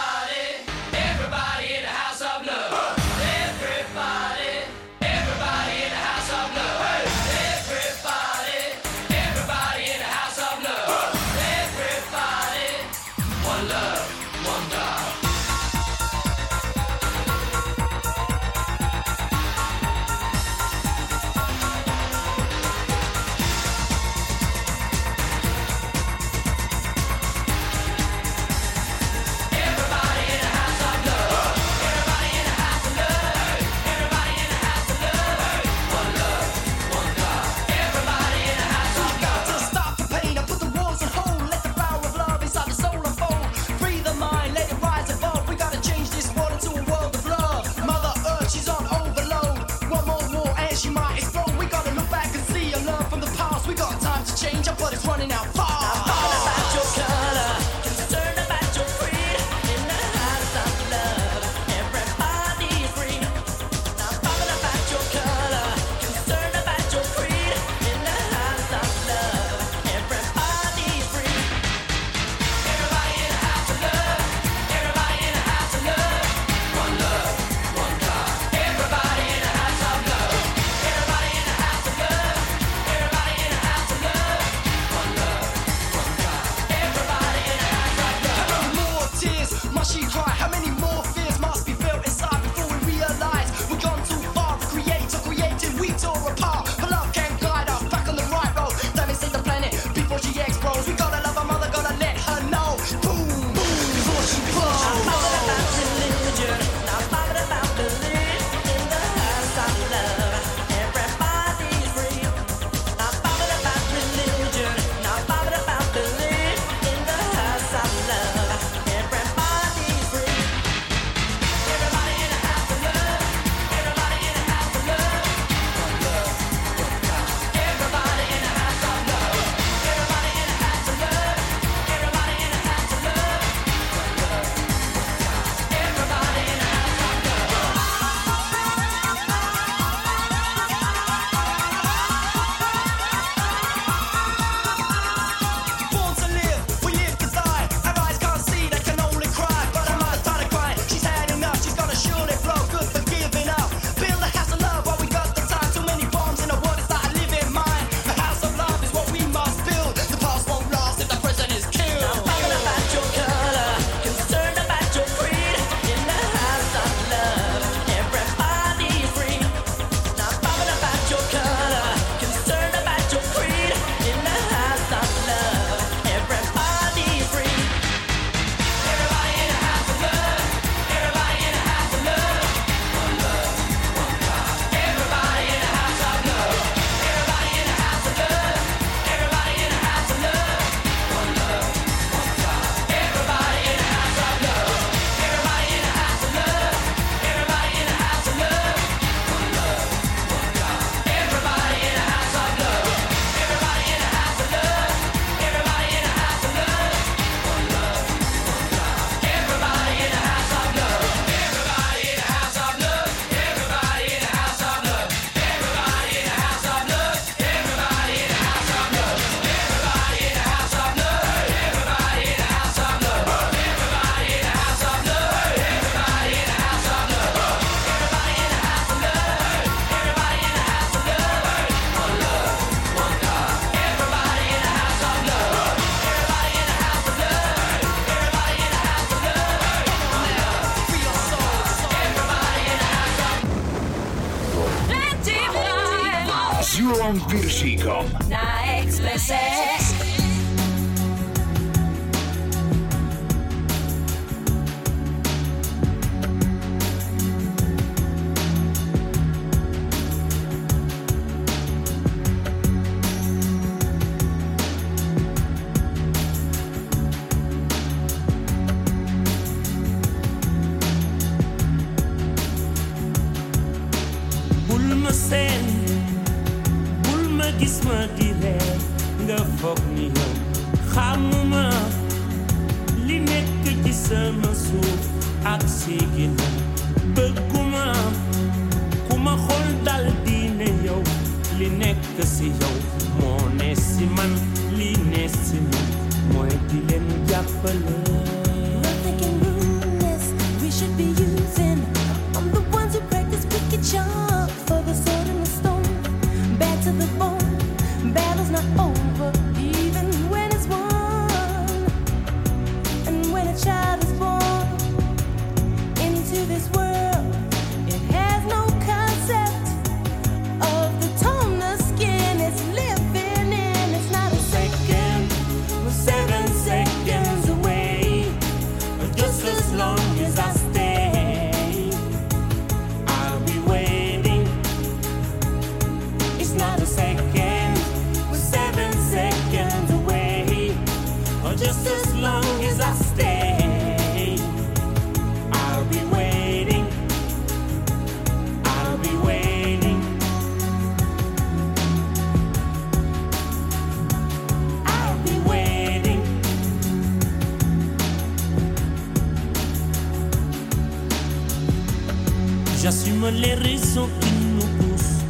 J'assume 362.84 363.26
les 363.40 363.54
raisons 363.54 364.10
qui 364.20 364.30
nous 364.54 364.68
poussent 364.76 365.24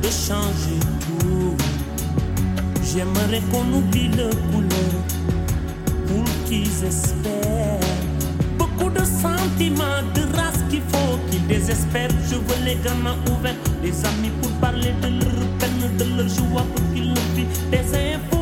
de 0.00 0.06
changer 0.06 0.78
tout. 1.18 1.56
J'aimerais 2.84 3.42
qu'on 3.50 3.66
oublie 3.76 4.06
le 4.10 4.30
couleur 4.52 4.94
pour 6.06 6.24
qu'ils 6.46 6.84
espèrent. 6.84 7.80
Beaucoup 8.56 8.90
de 8.90 9.00
sentiments, 9.04 10.04
de 10.14 10.20
race 10.36 10.62
qu'il 10.70 10.82
faut 10.82 11.18
qu'ils 11.32 11.44
désespèrent. 11.48 12.10
Je 12.30 12.36
veux 12.36 12.64
les 12.64 12.76
gamins 12.76 13.16
ouverts, 13.28 13.56
les 13.82 14.04
amis 14.04 14.30
pour 14.40 14.52
parler 14.60 14.94
de 15.02 15.08
leur 15.08 15.48
peine, 15.58 15.96
de 15.98 16.16
leur 16.16 16.28
joie 16.28 16.64
pour 16.76 16.94
qu'ils 16.94 17.08
le 17.08 17.20
vivent. 17.34 17.70
Des 17.72 18.14
infos 18.14 18.39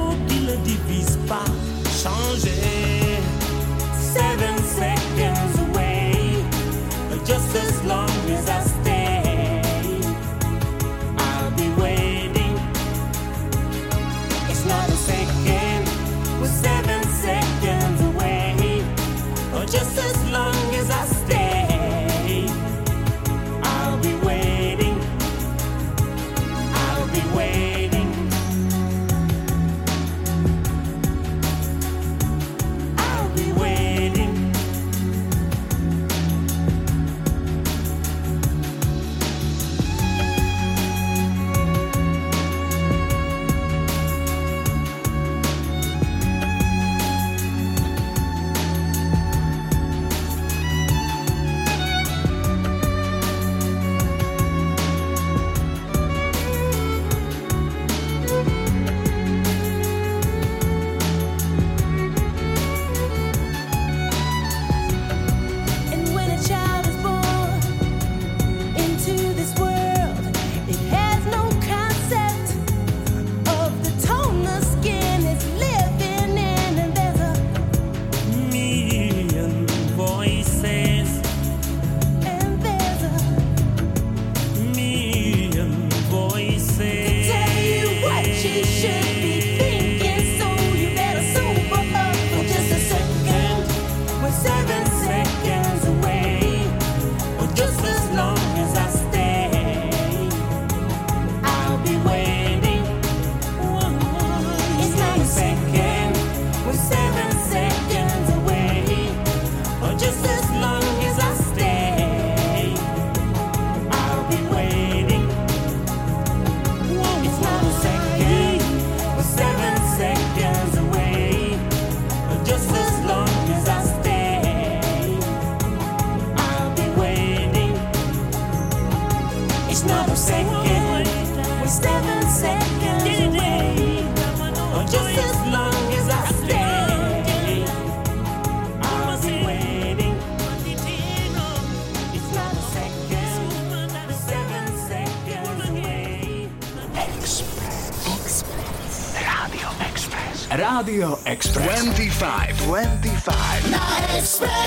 Express. 154.19 154.58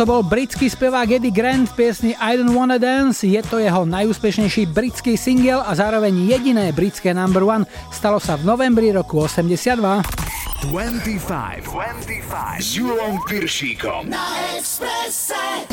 Toto 0.00 0.16
bol 0.16 0.32
britský 0.32 0.72
spevák 0.72 1.20
Eddie 1.20 1.28
Grant 1.28 1.68
v 1.68 1.76
piesni 1.76 2.16
I 2.16 2.40
Don't 2.40 2.56
Wanna 2.56 2.80
Dance. 2.80 3.20
Je 3.20 3.36
to 3.44 3.60
jeho 3.60 3.84
najúspešnejší 3.84 4.72
britský 4.72 5.12
single 5.12 5.60
a 5.60 5.76
zároveň 5.76 6.24
jediné 6.24 6.72
britské 6.72 7.12
number 7.12 7.44
one. 7.44 7.68
Stalo 7.92 8.16
sa 8.16 8.40
v 8.40 8.48
novembri 8.48 8.96
roku 8.96 9.20
82. 9.20 9.76
25, 10.72 11.20
25 11.68 12.64
s 12.64 12.80
Julom 12.80 13.20
Piršíkom 13.28 14.08
na 14.08 14.24
Expresse. 14.56 15.69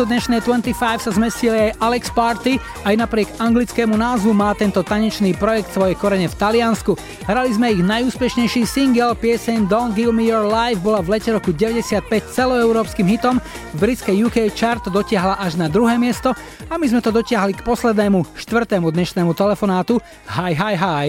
Playlistu 0.00 0.16
dnešnej 0.16 0.40
25 0.72 1.04
sa 1.04 1.12
zmestili 1.12 1.56
aj 1.68 1.70
Alex 1.76 2.08
Party, 2.16 2.56
aj 2.88 3.04
napriek 3.04 3.28
anglickému 3.36 4.00
názvu 4.00 4.32
má 4.32 4.56
tento 4.56 4.80
tanečný 4.80 5.36
projekt 5.36 5.76
svoje 5.76 5.92
korene 5.92 6.24
v 6.24 6.40
Taliansku. 6.40 6.96
Hrali 7.28 7.52
sme 7.52 7.76
ich 7.76 7.84
najúspešnejší 7.84 8.64
single, 8.64 9.12
pieseň 9.12 9.68
Don't 9.68 9.92
Give 9.92 10.08
Me 10.08 10.24
Your 10.24 10.48
Life 10.48 10.80
bola 10.80 11.04
v 11.04 11.20
lete 11.20 11.36
roku 11.36 11.52
95 11.52 12.00
celoeurópskym 12.32 13.04
hitom, 13.12 13.44
v 13.44 13.76
britskej 13.76 14.24
UK 14.24 14.48
chart 14.56 14.80
dotiahla 14.88 15.36
až 15.36 15.60
na 15.60 15.68
druhé 15.68 16.00
miesto 16.00 16.32
a 16.72 16.80
my 16.80 16.86
sme 16.88 17.04
to 17.04 17.12
dotiahli 17.12 17.52
k 17.52 17.60
poslednému, 17.60 18.24
štvrtému 18.40 18.88
dnešnému 18.88 19.36
telefonátu. 19.36 20.00
Hi, 20.32 20.56
hi, 20.56 20.80
hi. 20.80 21.06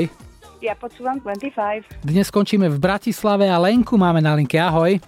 Ja 0.60 0.76
počúvam 0.76 1.16
25. 1.24 2.04
Dnes 2.04 2.28
skončíme 2.28 2.68
v 2.68 2.76
Bratislave 2.76 3.48
a 3.48 3.56
Lenku 3.56 3.96
máme 3.96 4.20
na 4.20 4.36
linke. 4.36 4.60
Ahoj. 4.60 5.00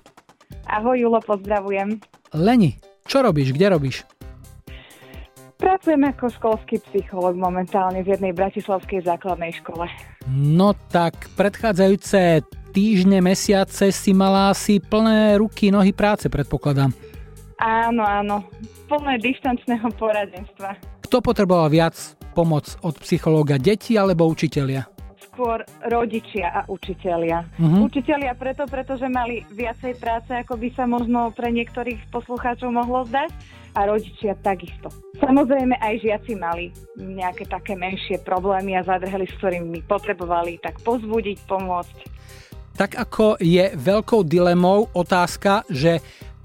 Ahoj 0.72 0.96
Julo, 0.96 1.20
pozdravujem. 1.20 2.00
Leni, 2.32 2.80
čo 3.14 3.22
robíš, 3.22 3.54
kde 3.54 3.70
robíš? 3.70 4.02
Pracujem 5.62 6.02
ako 6.10 6.34
školský 6.34 6.82
psychológ 6.90 7.38
momentálne 7.38 8.02
v 8.02 8.18
jednej 8.18 8.34
bratislavskej 8.34 9.06
základnej 9.06 9.54
škole. 9.54 9.86
No 10.34 10.74
tak 10.90 11.30
predchádzajúce 11.38 12.42
týždne, 12.74 13.22
mesiace 13.22 13.94
si 13.94 14.18
mala 14.18 14.50
asi 14.50 14.82
plné 14.82 15.38
ruky, 15.38 15.70
nohy 15.70 15.94
práce, 15.94 16.26
predpokladám. 16.26 16.90
Áno, 17.62 18.02
áno. 18.02 18.50
Plné 18.90 19.22
dištančného 19.22 19.94
poradenstva. 19.96 20.76
Kto 21.06 21.22
potreboval 21.22 21.70
viac 21.70 21.96
pomoc 22.34 22.76
od 22.82 22.98
psychológa, 23.00 23.62
deti 23.62 23.94
alebo 23.94 24.26
učitelia? 24.26 24.93
Skôr 25.34 25.66
rodičia 25.90 26.54
a 26.54 26.62
učitelia. 26.70 27.42
Mhm. 27.58 27.90
Učitelia 27.90 28.38
preto, 28.38 28.70
pretože 28.70 29.10
mali 29.10 29.42
viacej 29.50 29.98
práce, 29.98 30.30
ako 30.30 30.62
by 30.62 30.70
sa 30.78 30.86
možno 30.86 31.34
pre 31.34 31.50
niektorých 31.50 32.14
poslucháčov 32.14 32.70
mohlo 32.70 33.02
zdať 33.10 33.34
a 33.74 33.90
rodičia 33.90 34.38
takisto. 34.46 34.94
Samozrejme 35.18 35.82
aj 35.82 36.06
žiaci 36.06 36.38
mali 36.38 36.70
nejaké 37.02 37.50
také 37.50 37.74
menšie 37.74 38.22
problémy 38.22 38.78
a 38.78 38.86
zadrhely, 38.86 39.26
s 39.26 39.34
ktorými 39.42 39.82
potrebovali 39.90 40.62
tak 40.62 40.78
pozbudiť, 40.86 41.38
pomôcť. 41.50 41.98
Tak 42.74 42.98
ako 42.98 43.38
je 43.42 43.74
veľkou 43.74 44.26
dilemou 44.26 44.90
otázka, 44.94 45.66
že 45.70 46.02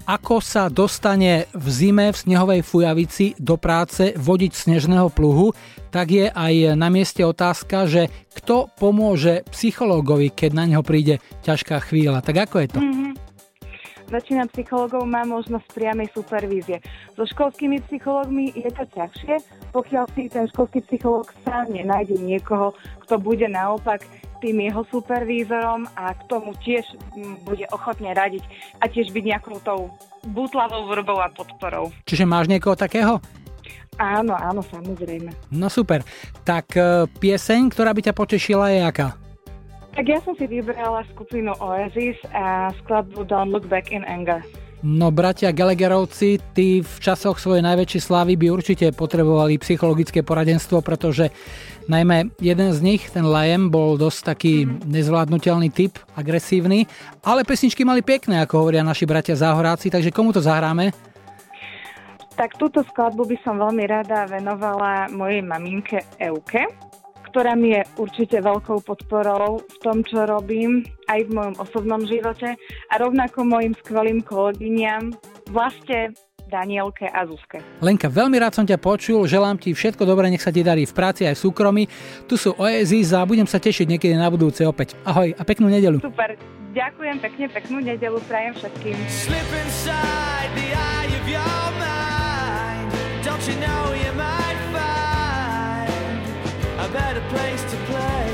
ako 0.09 0.41
sa 0.41 0.73
dostane 0.73 1.45
v 1.53 1.67
zime 1.69 2.09
v 2.09 2.17
snehovej 2.17 2.65
fujavici 2.65 3.37
do 3.37 3.61
práce 3.61 4.17
vodiť 4.17 4.51
snežného 4.57 5.13
pluhu, 5.13 5.53
tak 5.93 6.09
je 6.09 6.25
aj 6.33 6.73
na 6.73 6.89
mieste 6.89 7.21
otázka, 7.21 7.85
že 7.85 8.09
kto 8.33 8.73
pomôže 8.73 9.45
psychológovi, 9.53 10.33
keď 10.33 10.51
na 10.57 10.65
neho 10.65 10.81
príde 10.81 11.21
ťažká 11.45 11.77
chvíľa. 11.85 12.25
Tak 12.25 12.49
ako 12.49 12.55
je 12.57 12.67
to? 12.73 12.79
Mhm. 12.81 13.07
Väčšina 14.09 14.49
psychológov 14.49 15.05
má 15.05 15.21
možnosť 15.21 15.69
priamej 15.69 16.09
supervízie. 16.17 16.81
So 17.13 17.29
školskými 17.29 17.77
psychológmi 17.85 18.49
je 18.57 18.65
to 18.73 18.89
ťažšie, 18.97 19.37
pokiaľ 19.69 20.09
si 20.17 20.25
ten 20.33 20.49
školský 20.49 20.81
psychológ 20.89 21.29
sám 21.45 21.69
nenájde 21.69 22.17
niekoho, 22.17 22.73
kto 23.05 23.21
bude 23.21 23.45
naopak 23.45 24.01
tým 24.39 24.63
jeho 24.63 24.81
supervízorom 24.87 25.87
a 25.95 26.15
k 26.15 26.21
tomu 26.31 26.55
tiež 26.63 26.83
bude 27.43 27.67
ochotne 27.69 28.15
radiť 28.15 28.43
a 28.79 28.87
tiež 28.87 29.11
byť 29.11 29.23
nejakou 29.23 29.59
tou 29.61 29.93
butlavou 30.31 30.87
vrbou 30.87 31.19
a 31.19 31.31
podporou. 31.31 31.91
Čiže 32.07 32.27
máš 32.27 32.47
niekoho 32.51 32.75
takého? 32.75 33.19
Áno, 33.99 34.31
áno, 34.31 34.63
samozrejme. 34.63 35.51
No 35.51 35.67
super. 35.67 36.07
Tak 36.47 36.71
e, 36.79 37.03
pieseň, 37.19 37.67
ktorá 37.67 37.91
by 37.91 38.07
ťa 38.07 38.13
potešila 38.15 38.71
je 38.71 38.79
aká? 38.87 39.19
Tak 39.91 40.05
ja 40.07 40.23
som 40.23 40.31
si 40.39 40.47
vybrala 40.47 41.03
skupinu 41.11 41.51
Oasis 41.59 42.15
a 42.31 42.71
skladbu 42.79 43.27
Don't 43.27 43.51
Look 43.51 43.67
Back 43.67 43.91
in 43.91 44.07
Anger. 44.07 44.39
No 44.79 45.11
bratia 45.11 45.51
Gallagherovci, 45.51 46.39
tí 46.55 46.79
v 46.79 46.95
časoch 47.03 47.35
svojej 47.35 47.59
najväčšej 47.67 47.99
slávy 47.99 48.39
by 48.39 48.47
určite 48.47 48.95
potrebovali 48.95 49.59
psychologické 49.59 50.23
poradenstvo, 50.23 50.79
pretože 50.79 51.35
najmä 51.91 52.31
jeden 52.39 52.71
z 52.71 52.79
nich, 52.79 53.11
ten 53.11 53.27
Liam, 53.27 53.67
bol 53.67 53.99
dosť 53.99 54.19
taký 54.31 54.63
nezvládnutelný 54.87 55.67
typ, 55.67 55.99
agresívny, 56.15 56.87
ale 57.27 57.43
pesničky 57.43 57.83
mali 57.83 57.99
pekné, 57.99 58.39
ako 58.39 58.63
hovoria 58.63 58.79
naši 58.79 59.03
bratia 59.03 59.35
záhoráci, 59.35 59.91
takže 59.91 60.15
komu 60.15 60.31
to 60.31 60.39
zahráme? 60.39 60.95
Tak 62.39 62.55
túto 62.55 62.79
skladbu 62.87 63.27
by 63.27 63.37
som 63.43 63.59
veľmi 63.59 63.83
rada 63.83 64.31
venovala 64.31 65.11
mojej 65.11 65.43
maminke 65.43 66.07
Euke, 66.23 66.71
ktorá 67.29 67.53
mi 67.53 67.77
je 67.77 67.85
určite 68.01 68.41
veľkou 68.41 68.81
podporou 68.81 69.61
v 69.61 69.77
tom, 69.85 70.01
čo 70.01 70.25
robím, 70.25 70.81
aj 71.05 71.29
v 71.29 71.33
mojom 71.37 71.55
osobnom 71.61 72.01
živote 72.09 72.57
a 72.89 72.93
rovnako 72.97 73.45
mojim 73.45 73.77
skvelým 73.77 74.25
kolegyňam, 74.25 75.13
Vlaste, 75.53 76.13
Danielke 76.49 77.05
a 77.05 77.29
Zuzke. 77.29 77.61
Lenka, 77.85 78.09
veľmi 78.09 78.41
rád 78.41 78.57
som 78.57 78.65
ťa 78.65 78.81
počul, 78.81 79.29
želám 79.29 79.61
ti 79.61 79.69
všetko 79.77 80.01
dobré, 80.01 80.33
nech 80.33 80.41
sa 80.41 80.49
ti 80.49 80.65
darí 80.65 80.89
v 80.89 80.93
práci 80.97 81.29
aj 81.29 81.37
v 81.37 81.43
súkromí. 81.45 81.83
Tu 82.25 82.35
sú 82.41 82.57
Oasis 82.57 83.13
a 83.13 83.21
budem 83.21 83.45
sa 83.45 83.61
tešiť 83.61 83.85
niekedy 83.85 84.17
na 84.17 84.25
budúce 84.33 84.65
opäť. 84.65 84.97
Ahoj 85.05 85.37
a 85.37 85.41
peknú 85.45 85.69
nedelu. 85.69 86.01
Super, 86.01 86.33
ďakujem 86.73 87.17
pekne, 87.21 87.45
peknú 87.53 87.77
nedelu, 87.85 88.17
prajem 88.25 88.57
všetkým. 88.57 88.97
Slip 89.05 89.49
inside 89.61 90.51
the 90.57 90.67
eye 90.73 91.13
of 91.13 91.25
your 91.29 91.61
mind. 91.77 92.89
Don't 93.21 93.45
you 93.45 93.57
know 93.61 93.93
you 93.93 94.11
might 94.17 94.39
find 94.39 94.48
a 96.79 96.87
better 96.93 97.21
place 97.27 97.61
to 97.71 97.77
play? 97.91 98.29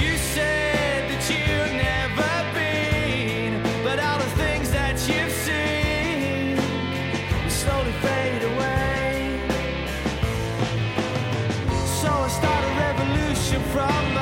You 0.00 0.16
said 0.16 1.10
that 1.10 1.22
you've 1.28 1.74
never 1.90 2.32
been, 2.54 3.62
but 3.84 3.98
all 3.98 4.18
the 4.18 4.32
things 4.42 4.70
that 4.70 4.96
you've 5.06 5.36
seen 5.46 6.56
slowly 7.50 7.92
fade 8.04 8.42
away. 8.52 9.38
So 12.00 12.08
I 12.08 12.28
start 12.28 12.62
a 12.64 12.72
revolution 12.86 13.60
from 13.74 14.15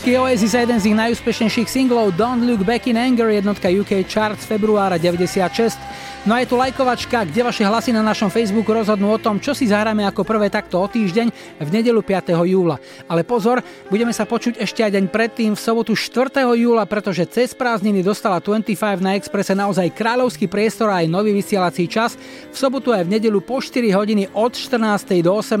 Britský 0.00 0.16
Oasis 0.16 0.56
je 0.56 0.64
jeden 0.64 0.80
z 0.80 0.88
ich 0.88 0.96
najúspešnejších 0.96 1.68
singlov 1.68 2.16
Don't 2.16 2.40
Look 2.48 2.64
Back 2.64 2.88
in 2.88 2.96
Anger, 2.96 3.36
jednotka 3.36 3.68
UK 3.68 4.00
Charts 4.08 4.48
februára 4.48 4.96
96. 4.96 5.76
No 6.24 6.32
a 6.32 6.40
je 6.40 6.48
tu 6.48 6.56
lajkovačka, 6.56 7.28
kde 7.28 7.44
vaše 7.44 7.68
hlasy 7.68 7.92
na 7.92 8.00
našom 8.00 8.32
Facebooku 8.32 8.72
rozhodnú 8.72 9.12
o 9.12 9.20
tom, 9.20 9.36
čo 9.36 9.52
si 9.52 9.68
zahráme 9.68 10.08
ako 10.08 10.24
prvé 10.24 10.48
takto 10.48 10.80
o 10.80 10.88
týždeň 10.88 11.28
v 11.60 11.68
nedelu 11.68 12.00
5. 12.00 12.32
júla. 12.32 12.80
Ale 13.10 13.26
pozor, 13.26 13.58
budeme 13.90 14.14
sa 14.14 14.22
počuť 14.22 14.62
ešte 14.62 14.86
aj 14.86 14.94
deň 14.94 15.04
predtým 15.10 15.58
v 15.58 15.60
sobotu 15.60 15.98
4. 15.98 16.30
júla, 16.54 16.86
pretože 16.86 17.26
cez 17.26 17.58
prázdniny 17.58 18.06
dostala 18.06 18.38
25 18.38 19.02
na 19.02 19.18
Exprese 19.18 19.50
naozaj 19.58 19.90
kráľovský 19.98 20.46
priestor 20.46 20.94
a 20.94 21.02
aj 21.02 21.10
nový 21.10 21.34
vysielací 21.34 21.90
čas. 21.90 22.14
V 22.54 22.54
sobotu 22.54 22.94
aj 22.94 23.10
v 23.10 23.18
nedelu 23.18 23.42
po 23.42 23.58
4 23.58 23.82
hodiny 23.90 24.30
od 24.30 24.54
14. 24.54 25.26
do 25.26 25.34
18. 25.34 25.58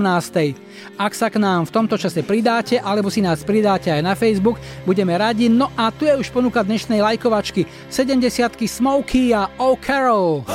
Ak 0.94 1.10
sa 1.18 1.26
k 1.26 1.42
nám 1.42 1.66
v 1.66 1.74
tomto 1.74 1.98
čase 1.98 2.22
pridáte, 2.22 2.78
alebo 2.78 3.10
si 3.10 3.18
nás 3.18 3.42
pridáte 3.42 3.90
aj 3.90 3.98
na 3.98 4.14
Facebook, 4.14 4.62
budeme 4.86 5.18
radi. 5.18 5.50
No 5.50 5.74
a 5.74 5.90
tu 5.90 6.06
je 6.06 6.14
už 6.14 6.30
ponuka 6.30 6.62
dnešnej 6.62 7.02
lajkovačky 7.02 7.66
70 7.90 8.30
Smokey 8.62 9.34
a 9.34 9.50
O 9.58 9.74
Carol. 9.74 10.46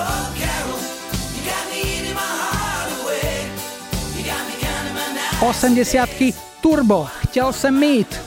80 5.45 6.09
Turbo, 6.61 7.07
chtěl 7.19 7.53
jsem 7.53 7.79
mít. 7.79 8.21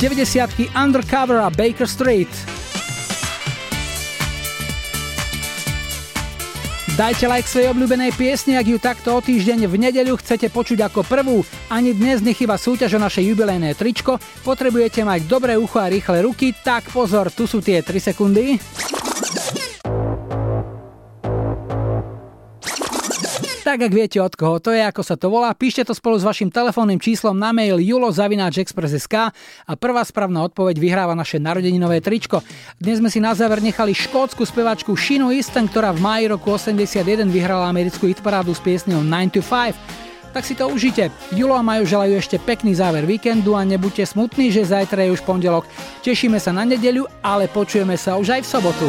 90 0.00 0.50
Undercover 0.84 1.36
a 1.36 1.50
Baker 1.50 1.86
Street. 1.86 2.28
Dajte 6.92 7.24
like 7.24 7.48
svojej 7.48 7.72
obľúbenej 7.72 8.12
piesni, 8.20 8.52
ak 8.60 8.68
ju 8.68 8.76
takto 8.76 9.16
o 9.16 9.24
týždeň 9.24 9.64
v 9.64 9.80
nedeľu 9.80 10.20
chcete 10.20 10.52
počuť 10.52 10.92
ako 10.92 11.08
prvú. 11.08 11.40
Ani 11.72 11.96
dnes 11.96 12.20
nechyba 12.20 12.60
súťaž 12.60 13.00
o 13.00 13.00
naše 13.00 13.24
jubilejné 13.24 13.72
tričko. 13.72 14.20
Potrebujete 14.44 15.00
mať 15.00 15.24
dobré 15.24 15.56
ucho 15.56 15.80
a 15.80 15.88
rýchle 15.88 16.20
ruky, 16.20 16.52
tak 16.52 16.92
pozor, 16.92 17.32
tu 17.32 17.48
sú 17.48 17.64
tie 17.64 17.80
3 17.80 18.12
sekundy. 18.12 18.60
Tak 23.62 23.78
ak 23.78 23.94
viete 23.94 24.18
od 24.18 24.34
koho 24.34 24.58
to 24.58 24.74
je, 24.74 24.82
ako 24.82 25.06
sa 25.06 25.14
to 25.14 25.30
volá, 25.30 25.54
píšte 25.54 25.86
to 25.86 25.94
spolu 25.94 26.18
s 26.18 26.26
vašim 26.26 26.50
telefónnym 26.50 26.98
číslom 26.98 27.38
na 27.38 27.54
mail 27.54 27.78
julozavináčexpress.sk 27.78 29.30
a 29.70 29.72
prvá 29.78 30.02
správna 30.02 30.42
odpoveď 30.50 30.82
vyhráva 30.82 31.14
naše 31.14 31.38
narodeninové 31.38 32.02
tričko. 32.02 32.42
Dnes 32.82 32.98
sme 32.98 33.06
si 33.06 33.22
na 33.22 33.38
záver 33.38 33.62
nechali 33.62 33.94
škótsku 33.94 34.42
spevačku 34.42 34.98
Shinu 34.98 35.30
Easton, 35.30 35.70
ktorá 35.70 35.94
v 35.94 36.02
máji 36.02 36.24
roku 36.34 36.50
81 36.50 37.30
vyhrala 37.30 37.70
americkú 37.70 38.10
hitparádu 38.10 38.50
s 38.50 38.58
piesňou 38.58 38.98
9 38.98 39.30
to 39.30 39.42
5 39.46 40.10
tak 40.32 40.48
si 40.48 40.56
to 40.56 40.64
užite. 40.64 41.12
Julo 41.36 41.52
a 41.54 41.62
Majo 41.62 41.84
želajú 41.84 42.16
ešte 42.16 42.40
pekný 42.40 42.72
záver 42.72 43.04
víkendu 43.04 43.52
a 43.52 43.68
nebuďte 43.68 44.16
smutní, 44.16 44.48
že 44.48 44.64
zajtra 44.64 45.04
je 45.04 45.12
už 45.12 45.22
pondelok. 45.28 45.68
Tešíme 46.00 46.40
sa 46.40 46.56
na 46.56 46.64
nedeľu, 46.64 47.04
ale 47.20 47.52
počujeme 47.52 48.00
sa 48.00 48.16
už 48.16 48.40
aj 48.40 48.42
v 48.42 48.48
sobotu. 48.48 48.88